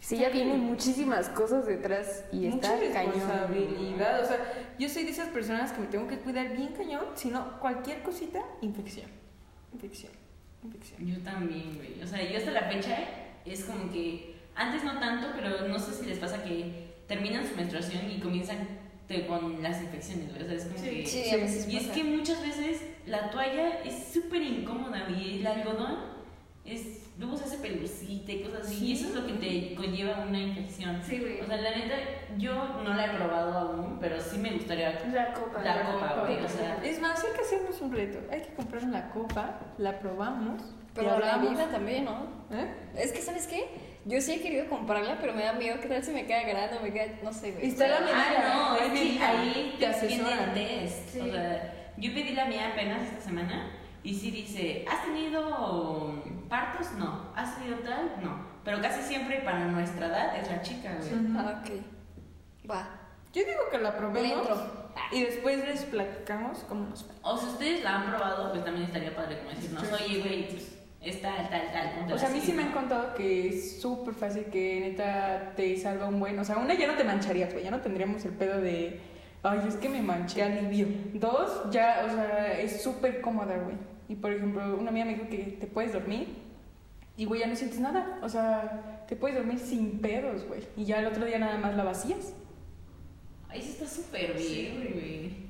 Sí, 0.00 0.16
ya 0.16 0.30
vienen 0.30 0.60
muchísimas 0.60 1.28
cosas 1.28 1.66
detrás 1.66 2.24
y 2.32 2.46
está 2.46 2.76
Mucha 2.76 2.92
cañón. 2.92 3.14
responsabilidad. 3.14 4.22
O 4.22 4.26
sea, 4.26 4.38
yo 4.78 4.88
soy 4.88 5.04
de 5.04 5.10
esas 5.10 5.28
personas 5.28 5.72
que 5.72 5.80
me 5.80 5.86
tengo 5.88 6.06
que 6.06 6.18
cuidar 6.18 6.56
bien 6.56 6.68
cañón, 6.68 7.04
si 7.14 7.28
no, 7.28 7.58
cualquier 7.60 8.02
cosita, 8.02 8.42
infección. 8.62 9.10
Infección. 9.72 10.12
Infección. 10.64 11.06
Yo 11.06 11.18
también, 11.22 11.76
güey. 11.76 12.02
O 12.02 12.06
sea, 12.06 12.22
yo 12.22 12.38
hasta 12.38 12.52
la 12.52 12.62
fecha 12.70 12.96
es 13.44 13.64
como 13.64 13.90
que. 13.92 14.36
Antes 14.54 14.82
no 14.82 14.98
tanto, 14.98 15.28
pero 15.36 15.68
no 15.68 15.78
sé 15.78 15.92
si 15.92 16.06
les 16.06 16.18
pasa 16.18 16.42
que 16.42 16.87
terminan 17.08 17.44
su 17.48 17.56
menstruación 17.56 18.10
y 18.10 18.20
comienzan 18.20 18.58
te- 19.08 19.26
con 19.26 19.62
las 19.62 19.80
infecciones, 19.82 20.30
sea, 20.30 20.52
es 20.54 20.64
como 20.66 20.82
que. 20.84 21.06
Sí, 21.06 21.30
a 21.30 21.36
veces 21.38 21.66
Y 21.68 21.76
es 21.78 21.86
que 21.88 22.04
muchas 22.04 22.40
veces 22.42 22.82
la 23.06 23.30
toalla 23.30 23.82
es 23.84 24.04
súper 24.12 24.42
incómoda, 24.42 25.08
y 25.10 25.40
El 25.40 25.46
algodón 25.46 25.96
es. 26.64 27.04
Luego 27.18 27.36
se 27.36 27.44
hace 27.46 27.56
pelucita 27.58 28.30
y 28.30 28.42
cosas 28.44 28.60
así. 28.68 28.86
Y 28.86 28.92
eso 28.92 29.08
es 29.08 29.14
lo 29.14 29.26
que 29.26 29.32
te 29.32 29.74
conlleva 29.74 30.24
una 30.28 30.38
infección. 30.38 31.00
Sí, 31.04 31.18
güey. 31.18 31.40
O 31.40 31.46
sea, 31.46 31.56
la 31.56 31.70
neta, 31.76 31.96
yo 32.36 32.54
no 32.84 32.94
la 32.94 33.06
he 33.06 33.16
probado 33.16 33.58
aún, 33.58 33.98
pero 34.00 34.20
sí 34.20 34.38
me 34.38 34.52
gustaría. 34.52 34.92
La 35.12 35.32
copa. 35.32 35.60
La 35.64 35.90
copa, 35.90 36.20
güey. 36.24 36.44
O 36.44 36.48
sea, 36.48 36.78
Es 36.84 37.00
más, 37.00 37.24
hay 37.24 37.32
que 37.32 37.40
hacernos 37.40 37.80
un 37.80 37.90
reto. 37.92 38.20
Hay 38.30 38.42
que 38.42 38.54
comprar 38.54 38.84
una 38.84 39.10
copa, 39.10 39.58
la 39.78 39.98
probamos. 39.98 40.62
Pero 40.94 41.06
y 41.06 41.10
la 41.10 41.14
hablamos. 41.16 41.50
vida 41.50 41.68
también, 41.70 42.04
¿no? 42.04 42.26
¿Eh? 42.52 42.72
Es 42.96 43.10
que, 43.10 43.20
¿sabes 43.20 43.48
qué? 43.48 43.64
Yo 44.04 44.20
sí 44.20 44.32
he 44.34 44.40
querido 44.40 44.68
comprarla, 44.68 45.18
pero 45.20 45.34
me 45.34 45.44
da 45.44 45.52
miedo. 45.52 45.78
¿Qué 45.80 45.88
tal 45.88 46.02
si 46.02 46.12
me 46.12 46.26
queda 46.26 46.42
grande 46.44 46.76
o 46.78 46.82
me 46.82 46.92
queda, 46.92 47.06
no 47.22 47.32
sé, 47.32 47.52
güey? 47.52 47.68
Está 47.68 47.88
la 47.88 47.96
Ah, 48.12 48.48
no, 48.48 48.76
es 48.76 48.92
que 49.00 49.22
ahí 49.22 49.76
te 49.78 49.86
asesoran. 49.86 50.54
test. 50.54 51.08
Sí. 51.10 51.20
O 51.20 51.24
sea, 51.32 51.92
yo 51.96 52.14
pedí 52.14 52.30
la 52.34 52.46
mía 52.46 52.70
apenas 52.72 53.02
esta 53.02 53.20
semana 53.20 53.70
y 54.02 54.14
sí 54.14 54.30
dice, 54.30 54.84
¿has 54.90 55.04
tenido 55.04 56.22
partos? 56.48 56.92
No. 56.92 57.32
¿Has 57.34 57.56
tenido 57.58 57.78
tal? 57.80 58.12
No. 58.22 58.46
Pero 58.64 58.80
casi 58.80 59.02
siempre 59.02 59.40
para 59.40 59.64
nuestra 59.66 60.06
edad 60.06 60.36
es 60.40 60.48
la 60.48 60.62
chica, 60.62 60.96
güey. 60.98 61.10
Ah, 61.36 61.62
ok. 61.62 62.70
Va. 62.70 62.88
Yo 63.32 63.42
digo 63.44 63.60
que 63.70 63.78
la 63.78 63.96
probemos 63.96 64.48
y 65.12 65.22
después 65.22 65.58
les 65.66 65.84
platicamos 65.84 66.58
cómo 66.68 66.88
nos 66.88 67.04
fue. 67.04 67.14
O 67.22 67.36
si 67.36 67.46
ustedes 67.46 67.84
la 67.84 67.96
han 67.96 68.06
probado, 68.10 68.50
pues 68.52 68.64
también 68.64 68.86
estaría 68.86 69.14
padre 69.14 69.38
como 69.38 69.50
decirnos, 69.50 69.84
oye, 69.92 70.20
güey, 70.20 70.48
pues 70.48 70.77
es 71.08 71.22
tal, 71.22 71.48
tal, 71.48 71.72
tal. 71.72 72.12
O 72.12 72.18
sea, 72.18 72.28
a 72.28 72.32
mí 72.32 72.40
sí 72.40 72.52
me 72.52 72.62
han 72.62 72.72
contado 72.72 73.14
que 73.14 73.48
es 73.48 73.80
súper 73.80 74.14
fácil, 74.14 74.44
que 74.44 74.80
neta 74.80 75.52
te 75.56 75.76
salva 75.76 76.08
un 76.08 76.20
buen. 76.20 76.38
O 76.38 76.44
sea, 76.44 76.58
una 76.58 76.74
ya 76.74 76.86
no 76.86 76.96
te 76.96 77.04
mancharías, 77.04 77.52
güey, 77.52 77.64
ya 77.64 77.70
no 77.70 77.80
tendríamos 77.80 78.24
el 78.24 78.32
pedo 78.32 78.60
de. 78.60 79.00
Ay, 79.42 79.60
es 79.68 79.76
que 79.76 79.88
me 79.88 80.02
manché, 80.02 80.42
alivio. 80.42 80.86
Dos, 81.14 81.70
ya, 81.70 82.04
o 82.06 82.10
sea, 82.10 82.60
es 82.60 82.82
súper 82.82 83.20
cómoda, 83.20 83.56
güey. 83.58 83.76
Y 84.08 84.16
por 84.16 84.32
ejemplo, 84.32 84.76
una 84.76 84.90
amiga 84.90 85.06
me 85.06 85.14
dijo 85.14 85.28
que 85.28 85.56
te 85.60 85.66
puedes 85.66 85.92
dormir 85.92 86.28
y, 87.18 87.24
güey, 87.24 87.40
ya 87.40 87.48
no 87.48 87.56
sientes 87.56 87.80
nada. 87.80 88.20
O 88.22 88.28
sea, 88.28 89.04
te 89.08 89.16
puedes 89.16 89.36
dormir 89.36 89.58
sin 89.58 90.00
pedos, 90.00 90.46
güey. 90.46 90.62
Y 90.76 90.84
ya 90.84 91.00
el 91.00 91.06
otro 91.06 91.24
día 91.24 91.40
nada 91.40 91.58
más 91.58 91.76
la 91.76 91.82
vacías. 91.82 92.32
Ay, 93.48 93.58
eso 93.58 93.70
está 93.70 93.86
súper 93.86 94.34
bien, 94.34 94.90
güey. 94.94 95.47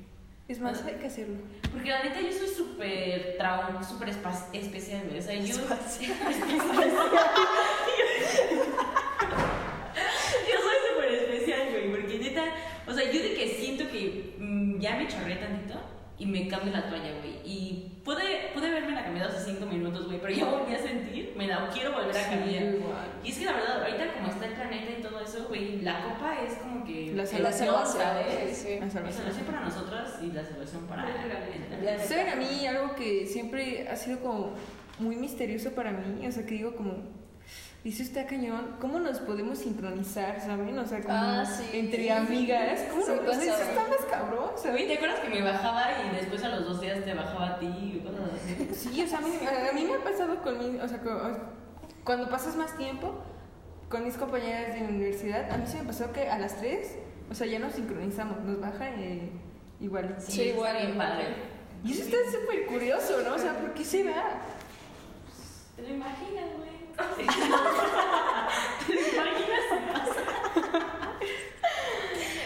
Es 0.49 0.59
más, 0.59 0.83
hay 0.83 0.95
que 0.95 1.05
hacerlo. 1.05 1.35
Porque 1.71 1.89
la 1.89 2.03
neta 2.03 2.19
yo 2.21 2.31
soy 2.31 2.47
súper 2.47 3.35
trauma, 3.37 3.83
súper 3.83 4.09
especial. 4.09 5.03
O 5.15 5.21
sea, 5.21 5.35
yo... 5.35 5.53
Yo 10.49 10.55
soy 10.61 10.77
súper 10.89 11.11
especial, 11.13 11.69
güey, 11.71 11.91
porque 11.91 12.17
neta, 12.19 12.43
o 12.87 12.93
sea, 12.93 13.11
yo 13.11 13.21
de 13.21 13.33
que 13.35 13.47
siento 13.59 13.87
que 13.91 14.35
mm, 14.39 14.79
ya 14.79 14.95
me 14.95 15.07
chorré 15.07 15.35
tantito 15.35 15.79
y 16.19 16.25
me 16.25 16.47
cambio 16.47 16.73
la 16.73 16.87
toalla, 16.89 17.13
güey. 17.21 17.39
Y 17.45 17.93
pude, 18.03 18.51
pude 18.53 18.67
haberme 18.67 18.91
la 18.91 19.05
cambiado 19.05 19.29
hace 19.29 19.53
cinco 19.53 19.65
minutos, 19.65 20.05
güey, 20.05 20.19
pero 20.19 20.33
ya 20.33 20.45
volví 20.45 20.75
a 20.75 20.79
sentir, 20.79 21.33
me 21.37 21.47
la 21.47 21.69
quiero 21.69 21.93
volver 21.93 22.15
a 22.17 22.29
cambiar. 22.29 22.63
Y 23.23 23.29
es 23.31 23.37
que 23.37 23.45
la 23.45 23.53
verdad, 23.53 23.83
ahorita 23.83 24.13
como 24.13 24.27
está 24.27 24.45
el 24.45 24.53
planeta 24.53 24.91
y 24.99 25.01
todo 25.01 25.19
eso, 25.21 25.47
güey, 25.47 25.81
la 25.81 26.03
copa 26.03 26.35
es 26.45 26.55
como 26.55 26.83
que 26.83 27.13
La 27.15 27.25
salvación, 27.25 27.75
¿sabes? 27.87 28.49
Sí, 28.49 28.55
sí. 28.55 28.79
La 28.79 28.85
La 28.85 28.91
salvación. 28.91 29.45
para 29.45 29.61
nosotras 29.61 30.19
y 30.21 30.27
la 30.31 30.43
salvación 30.43 30.87
para. 30.87 31.07
¿Saben 32.05 32.29
a 32.29 32.35
mí 32.35 32.67
algo 32.67 32.95
que 32.95 33.25
siempre 33.25 33.87
ha 33.87 33.95
sido 33.95 34.19
como 34.19 34.53
muy 34.99 35.15
misterioso 35.15 35.71
para 35.71 35.91
mí? 35.91 36.27
O 36.27 36.31
sea, 36.31 36.45
que 36.45 36.55
digo 36.55 36.75
como, 36.75 37.18
dice 37.83 38.03
está 38.03 38.25
cañón, 38.25 38.75
¿cómo 38.79 38.99
nos 38.99 39.19
podemos 39.19 39.59
sincronizar, 39.59 40.39
saben? 40.41 40.77
O 40.77 40.85
sea, 40.85 41.01
como 41.01 41.13
Ah, 41.13 41.45
sí. 41.45 41.63
entre 41.77 42.11
amigas, 42.11 42.81
¿cómo 42.89 43.01
Sí, 43.03 43.07
no? 43.09 43.13
O 43.13 43.17
sea, 43.17 43.25
pasa, 43.25 43.43
eso 43.43 43.63
está 43.69 43.87
más 43.87 44.05
cabrón, 44.09 44.49
¿sabes? 44.57 44.87
¿te 44.87 44.95
acuerdas 44.95 45.19
que 45.19 45.29
me 45.29 45.41
bajaba 45.41 45.83
y 46.05 46.15
después 46.15 46.43
a 46.43 46.49
los 46.49 46.65
dos 46.65 46.81
días 46.81 47.03
te 47.05 47.13
bajaba 47.13 47.47
a 47.55 47.59
ti 47.59 47.67
y 47.67 47.99
cosas 48.05 48.29
así? 48.33 48.89
Sí, 48.89 49.03
o 49.03 49.07
sea, 49.07 49.19
a 49.19 49.21
mí, 49.21 49.29
a 49.69 49.73
mí 49.73 49.85
me 49.85 49.93
ha 49.95 50.03
pasado 50.03 50.41
con 50.41 50.57
mi, 50.57 50.79
o 50.79 50.87
sea, 50.87 50.99
cuando 52.03 52.29
pasas 52.29 52.55
más 52.55 52.75
tiempo 52.77 53.13
con 53.89 54.03
mis 54.03 54.17
compañeras 54.17 54.73
de 54.75 54.81
la 54.81 54.89
universidad, 54.89 55.49
a 55.51 55.57
mí 55.57 55.65
se 55.65 55.77
me 55.79 55.85
pasó 55.85 56.11
que 56.11 56.29
a 56.29 56.37
las 56.37 56.57
3, 56.57 56.95
o 57.31 57.33
sea, 57.33 57.47
ya 57.47 57.59
nos 57.59 57.73
sincronizamos, 57.73 58.39
nos 58.43 58.59
baja 58.59 58.89
eh, 58.89 59.31
igual. 59.79 60.15
Sí, 60.19 60.41
igual, 60.43 60.75
bien 60.77 60.91
igual. 60.91 61.07
padre. 61.09 61.25
Y 61.83 61.93
eso 61.93 62.03
está 62.03 62.17
súper 62.39 62.65
curioso, 62.67 63.21
¿no? 63.23 63.35
O 63.35 63.37
sea, 63.39 63.53
¿por 63.57 63.73
qué 63.73 63.83
se 63.85 64.03
da? 64.03 64.41
¿Te 65.75 65.83
lo 65.83 65.89
imaginas? 65.95 66.45
¿Te 68.87 68.93
lo 68.93 68.99
imaginas? 68.99 69.65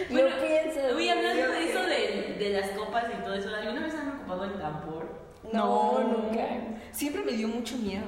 No 0.09 0.19
piensas, 0.41 0.93
Uy, 0.93 1.09
hablando 1.09 1.47
de 1.49 1.69
eso 1.69 1.81
de, 1.83 2.35
de 2.37 2.49
las 2.49 2.69
copas 2.71 3.05
y 3.11 3.23
todo 3.23 3.33
eso, 3.33 3.49
¿alguna 3.55 3.81
vez 3.81 3.95
han 3.95 4.09
ocupado 4.09 4.45
el 4.45 4.53
tambor? 4.53 5.07
No, 5.51 5.99
nunca. 5.99 6.47
Siempre 6.91 7.23
me 7.23 7.33
dio 7.33 7.47
mucho 7.47 7.77
miedo. 7.77 8.05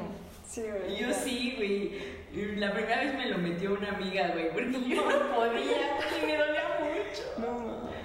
Sí, 0.47 0.61
güey. 0.61 0.99
Yo 0.99 1.13
sí, 1.13 1.53
güey. 1.57 2.57
La 2.57 2.73
primera 2.73 3.01
vez 3.01 3.15
me 3.15 3.27
lo 3.27 3.37
metió 3.37 3.73
una 3.73 3.89
amiga, 3.89 4.29
güey, 4.29 4.51
porque 4.51 4.89
yo 4.89 5.09
no 5.09 5.35
podía 5.35 5.97
y 6.21 6.25
me 6.25 6.37
dolía 6.37 6.63
mucho. 6.79 7.23
No, 7.37 7.59
mames. 7.59 7.95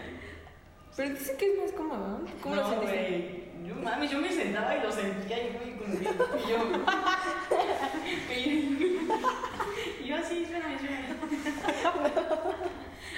Pero 0.97 1.11
dice 1.11 1.37
que 1.37 1.53
es 1.53 1.59
más 1.59 1.73
cómodo, 1.73 2.19
¿no? 2.19 2.25
¿Cómo 2.43 2.55
lo 2.55 2.63
no, 2.63 2.71
sentiste? 2.71 3.50
Yo, 3.71 3.77
mami, 3.77 4.09
yo 4.09 4.19
me 4.19 4.33
sentaba 4.33 4.77
y 4.77 4.83
lo 4.83 4.91
sentía 4.91 5.49
y, 5.49 5.53
con 5.79 5.91
mi... 5.91 5.99
Y 5.99 6.49
yo... 6.51 6.59
y 10.03 10.09
yo 10.09 10.17
así, 10.17 10.43
espérame, 10.43 10.75
espérame. 10.75 11.15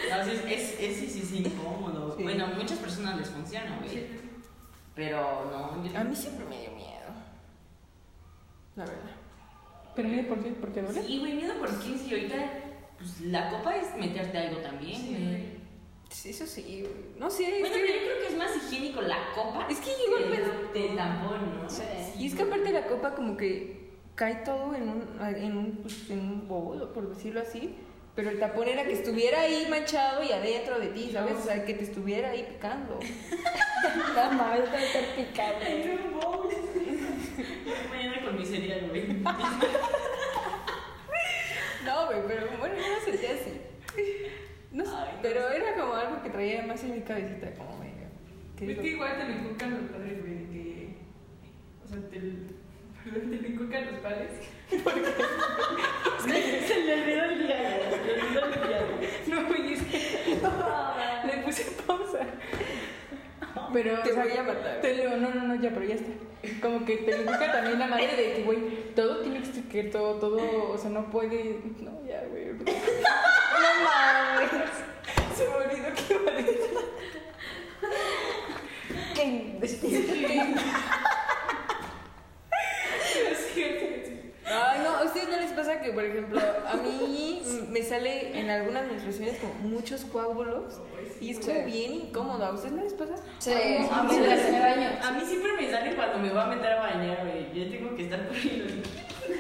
sea, 0.03 0.21
es, 0.21 0.45
es, 0.45 0.81
es, 0.81 0.97
sí, 0.99 1.09
sí, 1.09 1.23
sí, 1.23 1.39
incómodo. 1.39 2.15
Sí. 2.15 2.23
Bueno, 2.23 2.45
a 2.45 2.49
muchas 2.49 2.79
personas 2.79 3.17
les 3.17 3.31
funciona, 3.31 3.79
güey. 3.83 4.09
Pero 4.95 5.51
no, 5.51 5.83
yo 5.83 5.99
A 5.99 6.05
mí 6.05 6.15
siempre 6.15 6.45
me 6.45 6.61
dio 6.61 6.73
miedo. 6.73 7.09
La 8.77 8.85
verdad. 8.85 9.11
Pero 9.97 10.09
mire, 10.11 10.25
¿por 10.25 10.43
qué? 10.43 10.51
¿Por 10.51 10.71
qué 10.73 10.83
duele? 10.83 11.03
Sí, 11.03 11.19
güey, 11.19 11.33
miedo 11.33 11.55
porque 11.59 11.97
si 11.97 12.13
ahorita, 12.13 12.37
pues 12.99 13.23
la 13.23 13.49
copa 13.49 13.75
es 13.75 13.97
meterte 13.97 14.37
algo 14.37 14.61
también, 14.61 15.01
güey. 15.01 15.37
Sí, 15.37 15.52
eso 16.27 16.47
sí. 16.47 16.87
No 17.19 17.31
sé, 17.31 17.45
es 17.57 17.61
Bueno, 17.61 17.75
que- 17.75 17.81
pero 17.83 17.95
yo 17.95 18.05
creo 18.07 18.19
que 18.21 18.27
es 18.29 18.37
más 18.37 18.51
higiénico 18.57 19.01
la 19.03 19.19
copa. 19.35 19.67
Es 19.71 19.79
que 19.79 19.91
llegó 19.91 20.19
el. 20.19 20.73
Del 20.73 20.97
tampón, 20.97 21.63
¿no? 21.63 21.69
Sí. 21.71 21.83
Y 22.19 22.27
es 22.27 22.35
que 22.35 22.43
aparte 22.43 22.71
la 22.71 22.87
copa 22.87 23.15
como 23.15 23.37
que 23.37 23.91
cae 24.15 24.37
todo 24.45 24.75
en 24.75 24.89
un, 24.89 25.19
en 25.21 25.57
un, 25.57 25.77
pues, 25.83 26.11
en 26.11 26.19
un 26.21 26.49
bowl, 26.49 26.91
por 26.93 27.09
decirlo 27.15 27.41
así. 27.41 27.75
Pero 28.15 28.29
el 28.29 28.39
tapón 28.39 28.69
era 28.69 28.85
que 28.85 28.93
estuviera 28.93 29.41
ahí 29.41 29.67
manchado 29.71 30.23
y 30.23 30.31
adentro 30.33 30.79
de 30.79 30.89
ti, 30.89 31.11
¿sabes? 31.13 31.35
O 31.35 31.43
sea, 31.45 31.65
que 31.65 31.73
te 31.73 31.85
estuviera 31.85 32.29
ahí 32.31 32.45
picando. 32.47 32.99
La 34.15 34.31
madre 34.31 34.65
está 34.65 34.85
estar 34.85 35.05
picando. 35.17 35.65
Mañana 37.91 38.23
con 38.25 38.39
mi 38.39 38.45
cereal, 38.45 38.87
güey. 38.91 39.07
No, 41.87 42.07
güey, 42.07 42.19
pero 42.29 42.47
bueno, 42.59 42.75
yo 42.77 42.95
lo 42.97 43.01
sentía 43.05 43.31
así. 43.31 43.61
No 44.71 44.85
sé, 44.85 44.91
Ay, 44.95 45.13
no 45.17 45.19
pero 45.23 45.49
era 45.51 45.75
como 45.75 45.95
algo 45.95 46.22
que 46.22 46.22
traía 46.33 46.63
más 46.67 46.83
en 46.85 46.95
mi 46.95 47.01
cabecita, 47.03 47.51
como 47.53 47.79
venga. 47.81 48.09
¿qué 48.57 48.73
Es 48.73 48.79
que 48.79 48.89
igual 48.89 49.17
te 49.17 49.25
lo 49.25 49.35
inculcan 49.35 49.71
los 49.71 49.91
padres, 49.91 50.21
güey, 50.21 50.35
de 50.35 50.47
que. 50.51 50.95
O 51.85 51.89
sea, 51.89 51.99
te, 52.09 52.21
perdón, 53.05 53.31
te 53.31 53.37
lo 53.37 53.49
inculcan 53.49 53.87
los 53.87 54.01
padres. 54.01 54.31
Se 56.23 56.81
le 56.81 57.03
olvidó 57.03 57.25
el 57.25 57.39
día, 57.41 57.59
se 57.91 58.05
le 58.05 58.13
olvidó 58.13 58.45
el 58.47 58.53
día. 58.53 58.81
No, 59.27 59.47
güey, 59.49 59.73
es 59.73 59.83
que. 59.83 60.39
Le 61.27 61.43
puse 61.43 61.65
pausa. 61.87 62.21
Pero. 63.73 64.03
Te 64.03 64.11
o 64.13 64.15
sea, 64.15 64.25
voy 64.25 64.37
a 64.37 64.43
matar. 64.43 64.81
Te 64.81 65.05
lo, 65.05 65.17
no, 65.17 65.35
no, 65.35 65.43
no, 65.43 65.55
ya, 65.57 65.71
pero 65.71 65.85
ya 65.85 65.97
está. 65.97 66.11
Como 66.61 66.85
que 66.85 66.99
te 66.99 67.23
inculca 67.23 67.53
también 67.53 67.79
la 67.79 67.87
madre 67.87 68.17
de 68.17 68.33
que, 68.35 68.43
güey, 68.45 68.95
todo 68.95 69.21
tiene 69.21 69.41
que 69.41 69.47
ser 69.47 69.91
todo, 69.91 70.15
todo, 70.15 70.71
o 70.71 70.79
sea, 70.79 70.91
no 70.91 71.11
puede. 71.11 71.61
No, 71.81 72.07
ya, 72.07 72.23
güey. 72.31 72.53
No 73.63 73.85
mames. 73.85 74.92
Se 75.43 75.49
me 75.49 75.55
olvidó 75.55 75.89
que 75.95 76.15
iba 76.15 76.31
a 76.31 76.35
decir. 76.37 76.79
Qué 79.15 79.25
imbécil. 79.25 80.59
Ay, 84.45 84.81
no, 84.85 84.91
¿a 84.97 85.05
ustedes 85.05 85.29
no 85.29 85.37
les 85.39 85.53
pasa 85.53 85.81
que, 85.81 85.93
por 85.93 86.05
ejemplo, 86.05 86.39
a 86.41 86.75
mí 86.77 87.43
me 87.71 87.83
sale 87.83 88.39
en 88.39 88.51
algunas 88.51 88.87
menstruaciones 88.87 89.39
como 89.39 89.55
muchos 89.55 90.05
coágulos 90.05 90.81
y 91.21 91.31
es 91.31 91.39
como 91.41 91.65
bien 91.65 91.95
incómodo? 91.95 92.45
¿A 92.45 92.53
ustedes 92.53 92.73
no 92.75 92.83
les 92.85 92.93
pasa? 92.93 93.15
Sí, 93.39 93.53
A 93.91 94.01
a 94.01 94.03
mí, 94.03 94.17
me 94.19 94.61
baño. 94.61 94.91
a 95.03 95.11
mí 95.13 95.25
siempre 95.25 95.53
me 95.55 95.71
sale 95.71 95.95
cuando 95.95 96.19
me 96.19 96.31
voy 96.31 96.39
a 96.41 96.47
meter 96.47 96.73
a 96.73 96.81
bañar, 96.81 97.27
güey. 97.27 97.53
Yo 97.55 97.71
tengo 97.71 97.97
que 97.97 98.05
estar 98.05 98.27
corriendo. 98.29 98.89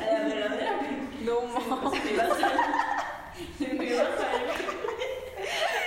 A 0.00 0.18
la 0.18 0.24
verdadera. 0.28 0.80
No 1.24 1.40
mames. 1.42 2.04
Me 2.04 2.16
va 2.16 2.24
a 2.24 2.28
salir. 2.28 3.74
Me 3.78 3.94
va 3.94 4.02
a 4.02 4.16
salir. 4.16 4.91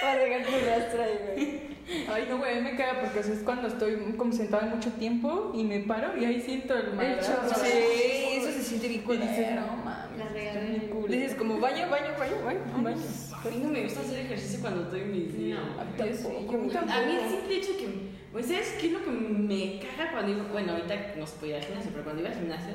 Voy 0.02 0.12
a 0.12 0.16
dejar 0.16 0.46
tu 0.46 0.52
rastro 0.66 1.04
ahí, 1.04 1.20
güey. 1.24 1.76
Ay, 2.12 2.26
no, 2.28 2.40
güey, 2.40 2.58
a 2.58 2.62
mí 2.62 2.72
me 2.72 2.76
caga 2.76 3.02
porque 3.02 3.20
o 3.20 3.24
sea, 3.24 3.34
es 3.34 3.42
cuando 3.42 3.68
estoy 3.68 3.96
como 4.18 4.32
sentada 4.34 4.66
mucho 4.66 4.92
tiempo 4.94 5.52
y 5.54 5.64
me 5.64 5.82
paro 5.82 6.18
y 6.18 6.26
ahí 6.26 6.42
siento 6.42 6.76
el 6.76 6.86
chorro. 7.20 7.54
Sí, 7.54 8.38
eso 8.38 8.52
se 8.52 8.64
siente 8.64 8.88
bien 8.88 9.04
Y 9.08 9.18
dices, 9.18 9.52
no 9.56 9.84
mames. 9.84 10.06
La 10.18 10.90
cool. 10.90 11.12
Dices 11.12 11.36
como 11.36 11.60
baño, 11.60 11.90
baño, 11.90 12.08
baño, 12.18 12.44
baño, 12.44 12.84
baño. 12.84 12.98
A 12.98 13.50
mí 13.50 13.60
no 13.62 13.70
me 13.70 13.84
gusta 13.84 14.00
hacer 14.00 14.26
ejercicio 14.26 14.62
cuando 14.62 14.84
estoy 14.84 15.02
en 15.02 15.12
mis 15.12 15.38
días. 15.38 15.60
Yo 15.98 16.06
sí, 16.06 16.24
yo 16.24 16.70
tampoco. 16.72 16.94
A 16.94 17.06
mí 17.06 17.18
sí, 17.30 17.48
de 17.48 17.58
hecho, 17.58 17.78
que. 17.78 18.16
Pues, 18.32 18.48
¿sabes 18.48 18.76
qué 18.80 18.88
es 18.88 18.94
lo 18.94 19.04
que 19.04 19.12
me 19.12 19.80
caga 19.80 20.12
cuando 20.12 20.32
iba? 20.32 20.44
Bueno, 20.52 20.74
ahorita 20.74 21.14
no 21.18 21.28
se 21.28 21.38
podía 21.38 21.58
ir 21.58 21.62
al 21.62 21.68
gimnasio, 21.68 21.92
pero 21.92 22.04
cuando 22.04 22.22
iba 22.22 22.32
al 22.32 22.38
gimnasio, 22.38 22.74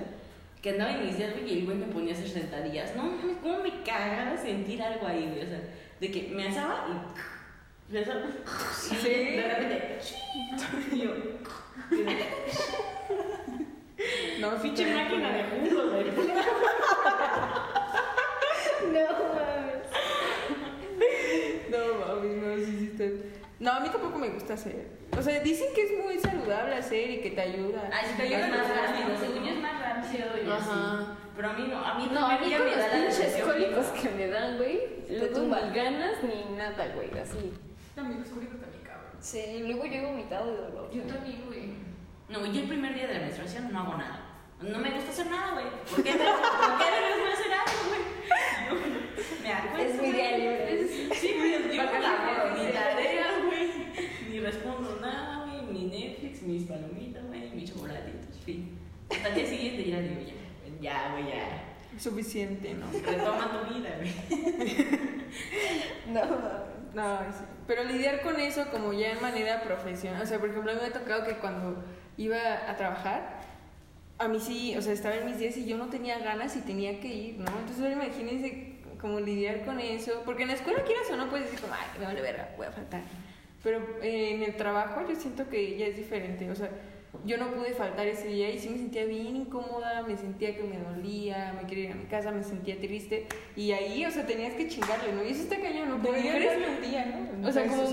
que 0.63 0.71
andaba 0.71 0.93
en 0.93 1.07
mis 1.07 1.19
días, 1.19 1.33
güey, 1.33 1.53
y 1.53 1.59
el 1.59 1.65
güey 1.65 1.77
me 1.77 1.87
ponía 1.87 2.15
a 2.15 2.17
hacer 2.17 2.29
sentadillas. 2.29 2.95
No 2.95 3.05
mames, 3.05 3.37
cómo 3.43 3.59
me 3.59 3.83
cagaba 3.83 4.37
sentir 4.37 4.83
algo 4.83 5.07
ahí, 5.07 5.29
güey. 5.31 5.43
O 5.45 5.49
sea, 5.49 5.61
de 6.01 6.11
que 6.11 6.29
me 6.35 6.49
asaba 6.49 6.87
y. 6.89 7.93
Le 7.93 8.01
asaba, 8.01 8.21
y 8.21 8.95
Sí. 8.95 9.09
de 9.09 9.43
repente. 9.43 9.99
Y 10.93 11.01
yo. 11.01 11.11
No, 14.41 14.63
Pinche 14.63 14.95
máquina 14.95 15.31
de 15.31 15.43
jugo, 15.45 15.91
güey. 15.91 16.05
No 21.71 21.79
mames, 22.01 22.37
no, 22.43 22.57
sí, 22.57 22.73
sí 22.79 22.87
está. 22.93 23.05
No, 23.61 23.73
a 23.73 23.81
mí 23.81 23.88
tampoco 23.90 24.18
me 24.18 24.31
gusta 24.31 24.55
hacer. 24.55 24.88
O 25.16 25.23
sea, 25.23 25.38
dicen 25.40 25.68
que 25.75 25.83
es 25.83 26.05
muy 26.05 26.18
saludable 26.18 26.75
hacer 26.75 27.11
y 27.11 27.20
que 27.20 27.31
te 27.33 27.40
ayuda. 27.42 27.90
Ay, 27.92 28.14
te 28.16 28.27
es 28.27 28.35
ayuda 28.35 28.49
más 28.49 28.68
los 28.68 28.77
rápido, 28.77 29.18
según 29.20 29.44
yo 29.44 29.53
es 29.53 29.61
más 29.61 29.81
rápido 29.81 30.27
y 30.42 30.51
Ajá. 30.51 30.57
así. 30.57 31.07
Pero 31.37 31.51
a 31.51 31.53
mí 31.53 31.66
no, 31.68 31.79
a 31.85 31.94
mí 31.99 32.09
No, 32.11 32.27
a 32.27 32.38
mí 32.38 32.51
con 32.51 32.64
me 32.64 32.70
los 32.70 32.77
da 32.77 32.88
la 32.88 32.92
pinches 32.94 33.42
cólicos 33.44 33.87
que 33.88 34.09
me 34.11 34.27
dan, 34.29 34.57
güey. 34.57 34.81
Luego 35.11 35.40
ni 35.40 35.75
ganas 35.75 36.23
ni 36.23 36.57
nada, 36.57 36.88
güey, 36.94 37.11
así. 37.20 37.53
Amigos, 37.96 38.29
cólicos 38.29 38.61
también, 38.61 38.83
cabrón. 38.83 39.12
Sí, 39.20 39.62
luego 39.66 39.85
yo 39.85 39.92
he 39.94 40.07
vomitado 40.07 40.51
de 40.53 40.57
dolor. 40.57 40.90
Yo 40.90 41.03
también, 41.03 41.44
güey. 41.46 41.75
No, 42.31 42.46
yo 42.46 42.61
el 42.62 42.68
primer 42.68 42.94
día 42.94 43.09
de 43.09 43.14
la 43.14 43.20
menstruación 43.20 43.73
no 43.73 43.81
hago 43.81 43.96
nada. 43.99 44.20
No 44.62 44.79
me 44.79 44.90
gusta 44.90 45.11
hacer 45.11 45.27
nada, 45.27 45.53
güey. 45.53 45.66
¿Por 45.90 46.03
qué, 46.03 46.12
¿Por 46.12 46.79
qué 46.79 46.85
debes 46.90 47.18
no 47.25 47.33
hacer 47.33 47.53
algo, 47.53 47.88
güey? 47.88 48.01
No, 48.70 49.42
Me 49.42 49.53
acuerdo. 49.53 49.85
Es 49.87 50.01
mi 50.03 50.12
día 50.12 50.38
libre. 50.38 50.88
Sí, 51.14 51.35
güey. 51.37 51.77
Yo 51.77 51.83
hago 51.83 52.57
sí. 52.57 52.62
ni 52.66 52.73
tareas, 52.73 53.44
güey. 53.46 53.70
Ni 54.31 54.40
respondo 54.51 54.99
nada, 55.01 55.47
güey. 55.47 55.63
Mi 55.73 55.85
Netflix, 55.85 56.43
mis 56.43 56.65
palomitas, 56.65 57.25
güey. 57.27 57.51
Mis 57.51 57.73
chocolatitos, 57.73 58.39
fin. 58.45 58.79
Hasta 59.11 59.29
el 59.29 59.35
día 59.35 59.47
siguiente 59.47 59.91
ya 59.91 60.01
digo, 60.01 60.21
ya. 60.21 60.35
Ya, 60.81 61.13
güey, 61.13 61.27
ya. 61.29 61.99
Suficiente, 61.99 62.75
¿no? 62.75 62.87
Retoma 62.93 63.51
tu 63.51 63.75
vida, 63.75 63.97
güey. 63.99 64.13
No. 66.09 66.23
No, 66.95 67.19
sí. 67.33 67.45
Pero 67.67 67.85
lidiar 67.85 68.23
con 68.23 68.41
eso 68.41 68.65
como 68.73 68.93
ya 68.93 69.13
en 69.13 69.23
manera 69.23 69.63
profesional. 69.63 70.23
O 70.23 70.27
sea, 70.27 70.41
por 70.41 70.51
ejemplo, 70.51 70.73
a 70.73 70.75
mí 70.75 70.81
me 70.81 70.89
ha 70.89 70.93
tocado 70.93 71.25
que 71.25 71.37
cuando 71.37 71.85
iba 72.17 72.37
a 72.69 72.77
trabajar, 72.77 73.41
a 74.19 74.27
mí 74.27 74.41
sí, 74.41 74.77
o 74.77 74.83
sea, 74.83 74.93
estaba 74.93 75.15
en 75.17 75.27
mis 75.27 75.39
días 75.39 75.57
y 75.57 75.67
yo 75.67 75.79
no 75.79 75.87
tenía 75.87 76.19
ganas 76.19 76.57
y 76.57 76.63
tenía 76.63 76.99
que 77.01 77.09
ir, 77.09 77.39
¿no? 77.39 77.47
Entonces 77.47 77.81
ahora 77.81 77.93
imagínense 77.93 78.81
como 79.01 79.21
lidiar 79.21 79.65
con 79.65 79.79
eso. 79.79 80.23
Porque 80.25 80.43
en 80.43 80.49
la 80.49 80.55
escuela 80.55 80.83
quieras 80.83 81.09
o 81.13 81.17
no 81.17 81.31
puedes 81.31 81.47
decir 81.47 81.61
como, 81.61 81.75
ay, 81.75 81.87
me 81.99 82.07
vale 82.07 82.23
verga, 82.23 82.49
voy 82.57 82.67
a 82.67 82.73
faltar. 82.73 83.03
Pero 83.62 83.79
eh, 84.03 84.35
en 84.35 84.42
el 84.42 84.57
trabajo 84.57 85.03
yo 85.09 85.14
siento 85.14 85.49
que 85.49 85.77
ya 85.77 85.87
es 85.87 85.96
diferente. 85.96 86.51
O 86.51 86.55
sea, 86.55 86.70
yo 87.25 87.37
no 87.37 87.51
pude 87.51 87.73
faltar 87.73 88.07
ese 88.07 88.29
día 88.29 88.51
y 88.51 88.59
sí 88.59 88.70
me 88.70 88.79
sentía 88.79 89.05
bien 89.05 89.37
incómoda, 89.37 90.03
me 90.03 90.16
sentía 90.16 90.57
que 90.57 90.62
me 90.62 90.79
dolía, 90.79 91.53
me 91.61 91.66
quería 91.66 91.87
ir 91.87 91.92
a 91.92 91.96
mi 91.96 92.07
casa, 92.07 92.31
me 92.31 92.42
sentía 92.42 92.81
triste. 92.81 93.27
Y 93.57 93.73
ahí, 93.73 94.07
o 94.07 94.11
sea, 94.11 94.25
tenías 94.27 94.55
que 94.55 94.68
chingarle, 94.68 95.12
¿no? 95.12 95.25
Y 95.25 95.31
eso 95.33 95.42
está 95.42 95.61
cañón, 95.61 95.90
¿no? 95.90 96.01
Porque 96.03 96.23
darle 96.23 96.70
un 96.70 96.81
día, 96.81 97.05
¿no? 97.07 97.49
o 97.49 97.53
sea, 97.53 97.66
como 97.66 97.83
Un 97.83 97.88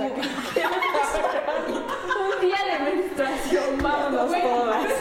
día 2.42 2.58
de 2.72 2.80
menstruación, 2.96 3.78
vámonos 3.82 4.28
Güey, 4.30 4.42
todas. 4.42 4.92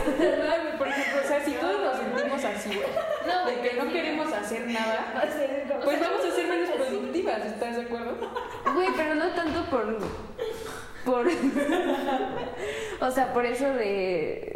Por 0.79 0.89
ejemplo, 0.89 1.21
o 1.23 1.29
sea, 1.29 1.45
si 1.45 1.53
todos 1.53 1.81
nos 1.81 1.97
sentimos 1.99 2.45
así, 2.45 2.71
güey, 2.71 2.89
No, 3.27 3.47
de 3.47 3.61
que 3.61 3.77
no 3.77 3.93
queremos 3.93 4.33
hacer 4.33 4.67
nada, 4.67 5.13
pues 5.85 6.01
vamos 6.01 6.25
a 6.25 6.31
ser 6.35 6.49
menos 6.49 6.71
productivas, 6.71 7.47
¿estás 7.47 7.77
de 7.77 7.83
acuerdo? 7.83 8.17
Güey, 8.75 8.89
pero 8.97 9.15
no 9.15 9.29
tanto 9.31 9.65
por. 9.71 9.99
Por. 11.07 11.27
o 13.01 13.11
sea, 13.11 13.33
por 13.33 13.47
eso 13.47 13.65
de. 13.65 14.53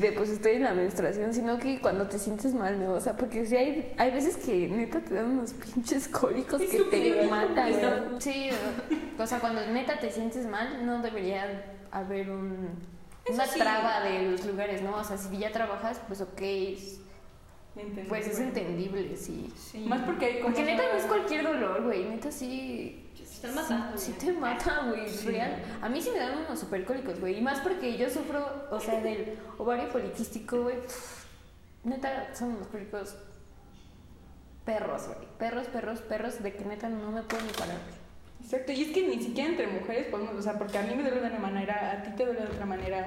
De 0.00 0.12
pues 0.12 0.28
estoy 0.30 0.52
en 0.54 0.64
la 0.64 0.74
menstruación, 0.74 1.32
sino 1.32 1.58
que 1.58 1.80
cuando 1.80 2.08
te 2.08 2.18
sientes 2.18 2.52
mal, 2.54 2.78
¿no? 2.82 2.92
O 2.94 3.00
sea, 3.00 3.16
porque 3.16 3.46
sí 3.46 3.56
hay, 3.56 3.92
hay 3.96 4.10
veces 4.10 4.36
que 4.36 4.68
neta 4.68 5.00
te 5.00 5.14
dan 5.14 5.30
unos 5.30 5.52
pinches 5.52 6.08
cólicos 6.08 6.60
que 6.60 6.80
te 6.90 7.26
matan, 7.30 7.72
güey. 7.72 8.20
Sí, 8.20 8.50
o 9.18 9.26
sea, 9.26 9.38
cuando 9.38 9.64
neta 9.68 9.98
te 10.00 10.10
sientes 10.10 10.46
mal, 10.46 10.84
no 10.84 11.00
debería 11.00 11.64
haber 11.90 12.30
un. 12.30 12.70
Una 13.32 13.46
sí. 13.46 13.60
traba 13.60 14.00
de 14.00 14.32
los 14.32 14.44
lugares, 14.44 14.82
¿no? 14.82 14.96
O 14.96 15.04
sea, 15.04 15.16
si 15.16 15.38
ya 15.38 15.52
trabajas, 15.52 16.00
pues 16.08 16.20
ok, 16.20 16.40
es- 16.40 17.00
pues 18.08 18.26
es 18.26 18.38
entendible, 18.38 19.16
sí. 19.16 19.50
Sí. 19.56 19.78
Más 19.86 20.02
porque 20.02 20.26
hay 20.26 20.32
como... 20.40 20.54
Porque 20.54 20.64
neta 20.64 20.82
no 20.92 20.98
es 20.98 21.04
cualquier 21.04 21.44
dolor, 21.44 21.82
güey. 21.84 22.04
Neta 22.04 22.30
sí. 22.30 23.01
Están 23.48 23.54
matando, 23.54 23.98
Sí, 23.98 24.12
güey. 24.12 24.26
te 24.26 24.32
mata, 24.40 24.84
güey. 24.88 25.06
Real. 25.24 25.62
A 25.80 25.88
mí 25.88 26.00
sí 26.00 26.10
me 26.12 26.18
dan 26.18 26.38
unos 26.38 26.58
supercólicos, 26.58 27.20
güey. 27.20 27.38
Y 27.38 27.40
más 27.40 27.60
porque 27.60 27.96
yo 27.96 28.08
sufro, 28.08 28.66
o 28.70 28.80
sea, 28.80 29.00
del 29.00 29.38
ovario 29.58 29.88
poliquístico, 29.88 30.62
güey. 30.62 30.76
Neta, 31.84 32.34
son 32.34 32.56
unos 32.56 32.68
cólicos 32.68 33.16
perros, 34.64 35.06
güey. 35.08 35.28
Perros, 35.38 35.66
perros, 35.68 36.00
perros, 36.02 36.42
de 36.42 36.54
que 36.54 36.64
neta 36.64 36.88
no 36.88 37.10
me 37.10 37.22
puedo 37.22 37.42
ni 37.44 37.52
parar. 37.52 37.78
Exacto, 38.42 38.72
y 38.72 38.82
es 38.82 38.90
que 38.90 39.06
ni 39.08 39.22
siquiera 39.22 39.50
entre 39.50 39.66
mujeres 39.68 40.06
podemos, 40.08 40.34
o 40.34 40.42
sea, 40.42 40.58
porque 40.58 40.78
a 40.78 40.82
mí 40.82 40.94
me 40.94 41.02
duele 41.02 41.20
de 41.20 41.26
una 41.28 41.38
manera, 41.38 41.92
a 41.92 42.02
ti 42.02 42.10
te 42.16 42.24
duele 42.24 42.40
de 42.40 42.46
otra 42.48 42.66
manera, 42.66 43.06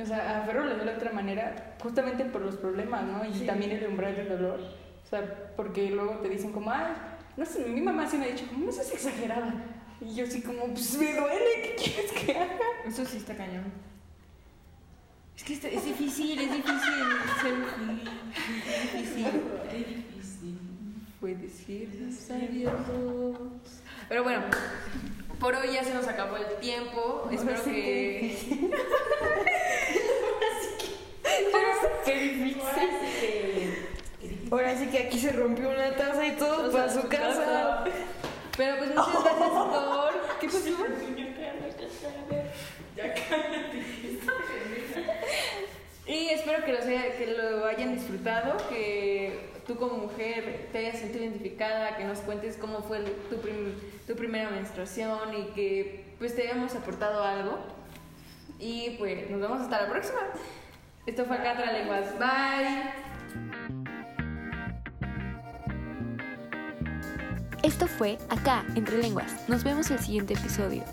o 0.00 0.06
sea, 0.06 0.40
a 0.42 0.46
Ferro 0.46 0.64
le 0.66 0.74
duele 0.76 0.92
de 0.92 0.96
otra 0.96 1.10
manera, 1.12 1.74
justamente 1.82 2.24
por 2.26 2.42
los 2.42 2.56
problemas, 2.56 3.02
¿no? 3.04 3.24
Y 3.24 3.44
también 3.44 3.72
el 3.72 3.86
umbral 3.88 4.14
del 4.14 4.28
dolor, 4.28 4.60
o 5.04 5.08
sea, 5.08 5.52
porque 5.56 5.90
luego 5.90 6.18
te 6.18 6.28
dicen 6.28 6.52
como, 6.52 6.70
ay, 6.70 6.92
no 7.36 7.44
sé, 7.46 7.66
mi 7.66 7.80
mamá 7.80 8.08
sí 8.08 8.16
me 8.18 8.26
ha 8.26 8.28
dicho, 8.28 8.44
no 8.56 8.70
seas 8.72 8.92
exagerada, 8.92 9.54
Y 10.00 10.14
yo 10.14 10.24
así 10.24 10.42
como, 10.42 10.66
pues 10.74 10.96
me 10.98 11.14
duele, 11.14 11.62
¿qué 11.62 11.74
quieres 11.82 12.12
que 12.12 12.32
haga? 12.32 12.58
Eso 12.86 13.04
sí 13.06 13.16
está 13.18 13.34
cañón. 13.36 13.64
Es 15.36 15.42
que 15.44 15.52
está- 15.54 15.68
es 15.68 15.84
difícil, 15.84 16.38
es 16.38 16.50
difícil 16.50 16.80
ser. 17.42 17.54
Es 19.74 19.86
difícil. 19.86 20.60
Es 21.22 21.40
difícil. 21.42 22.12
Ser 22.12 22.44
abiertos. 22.44 23.38
Pero 24.08 24.22
bueno, 24.22 24.42
por 25.40 25.54
hoy 25.54 25.72
ya 25.74 25.82
se 25.84 25.92
nos 25.94 26.06
acabó 26.08 26.36
el 26.36 26.56
tiempo. 26.60 27.28
Espero 27.32 27.62
sí 27.64 27.70
que. 27.70 28.36
Qué 32.04 32.14
difícil. 32.22 33.65
Ahora 34.50 34.76
sí 34.76 34.86
que 34.86 34.98
aquí 34.98 35.18
se 35.18 35.32
rompió 35.32 35.68
una 35.70 35.94
taza 35.96 36.26
y 36.26 36.32
todo 36.36 36.70
para 36.70 36.88
su 36.92 37.08
casa. 37.08 37.84
Pero 38.56 38.78
pues 38.78 38.90
muchas 38.94 39.24
gracias 39.24 39.48
por. 39.50 40.14
¿Qué 40.40 40.46
pasó? 40.46 40.68
Y 46.06 46.28
espero 46.28 46.64
que, 46.64 46.72
los 46.72 46.84
haya- 46.86 47.16
que 47.18 47.26
lo 47.26 47.66
hayan 47.66 47.94
disfrutado, 47.96 48.56
que 48.68 49.50
tú 49.66 49.74
como 49.76 49.96
mujer 49.96 50.68
te 50.70 50.78
hayas 50.78 50.98
sentido 51.00 51.24
identificada, 51.24 51.96
que 51.96 52.04
nos 52.04 52.20
cuentes 52.20 52.56
cómo 52.56 52.82
fue 52.82 53.00
tu, 53.28 53.40
prim- 53.40 53.74
tu 54.06 54.14
primera 54.14 54.48
menstruación 54.50 55.34
y 55.36 55.46
que 55.54 56.04
pues 56.18 56.36
te 56.36 56.42
hayamos 56.42 56.74
aportado 56.76 57.24
algo. 57.24 57.58
Y 58.60 58.90
pues 58.98 59.28
nos 59.30 59.40
vemos 59.40 59.60
hasta 59.60 59.82
la 59.82 59.88
próxima. 59.90 60.20
Esto 61.06 61.24
fue 61.24 61.36
acá 61.36 61.54
Lenguas. 61.72 62.06
Bye. 62.18 63.85
Esto 67.66 67.88
fue 67.88 68.16
Acá, 68.28 68.64
Entre 68.76 68.96
Lenguas. 68.96 69.48
Nos 69.48 69.64
vemos 69.64 69.90
el 69.90 69.98
siguiente 69.98 70.34
episodio. 70.34 70.84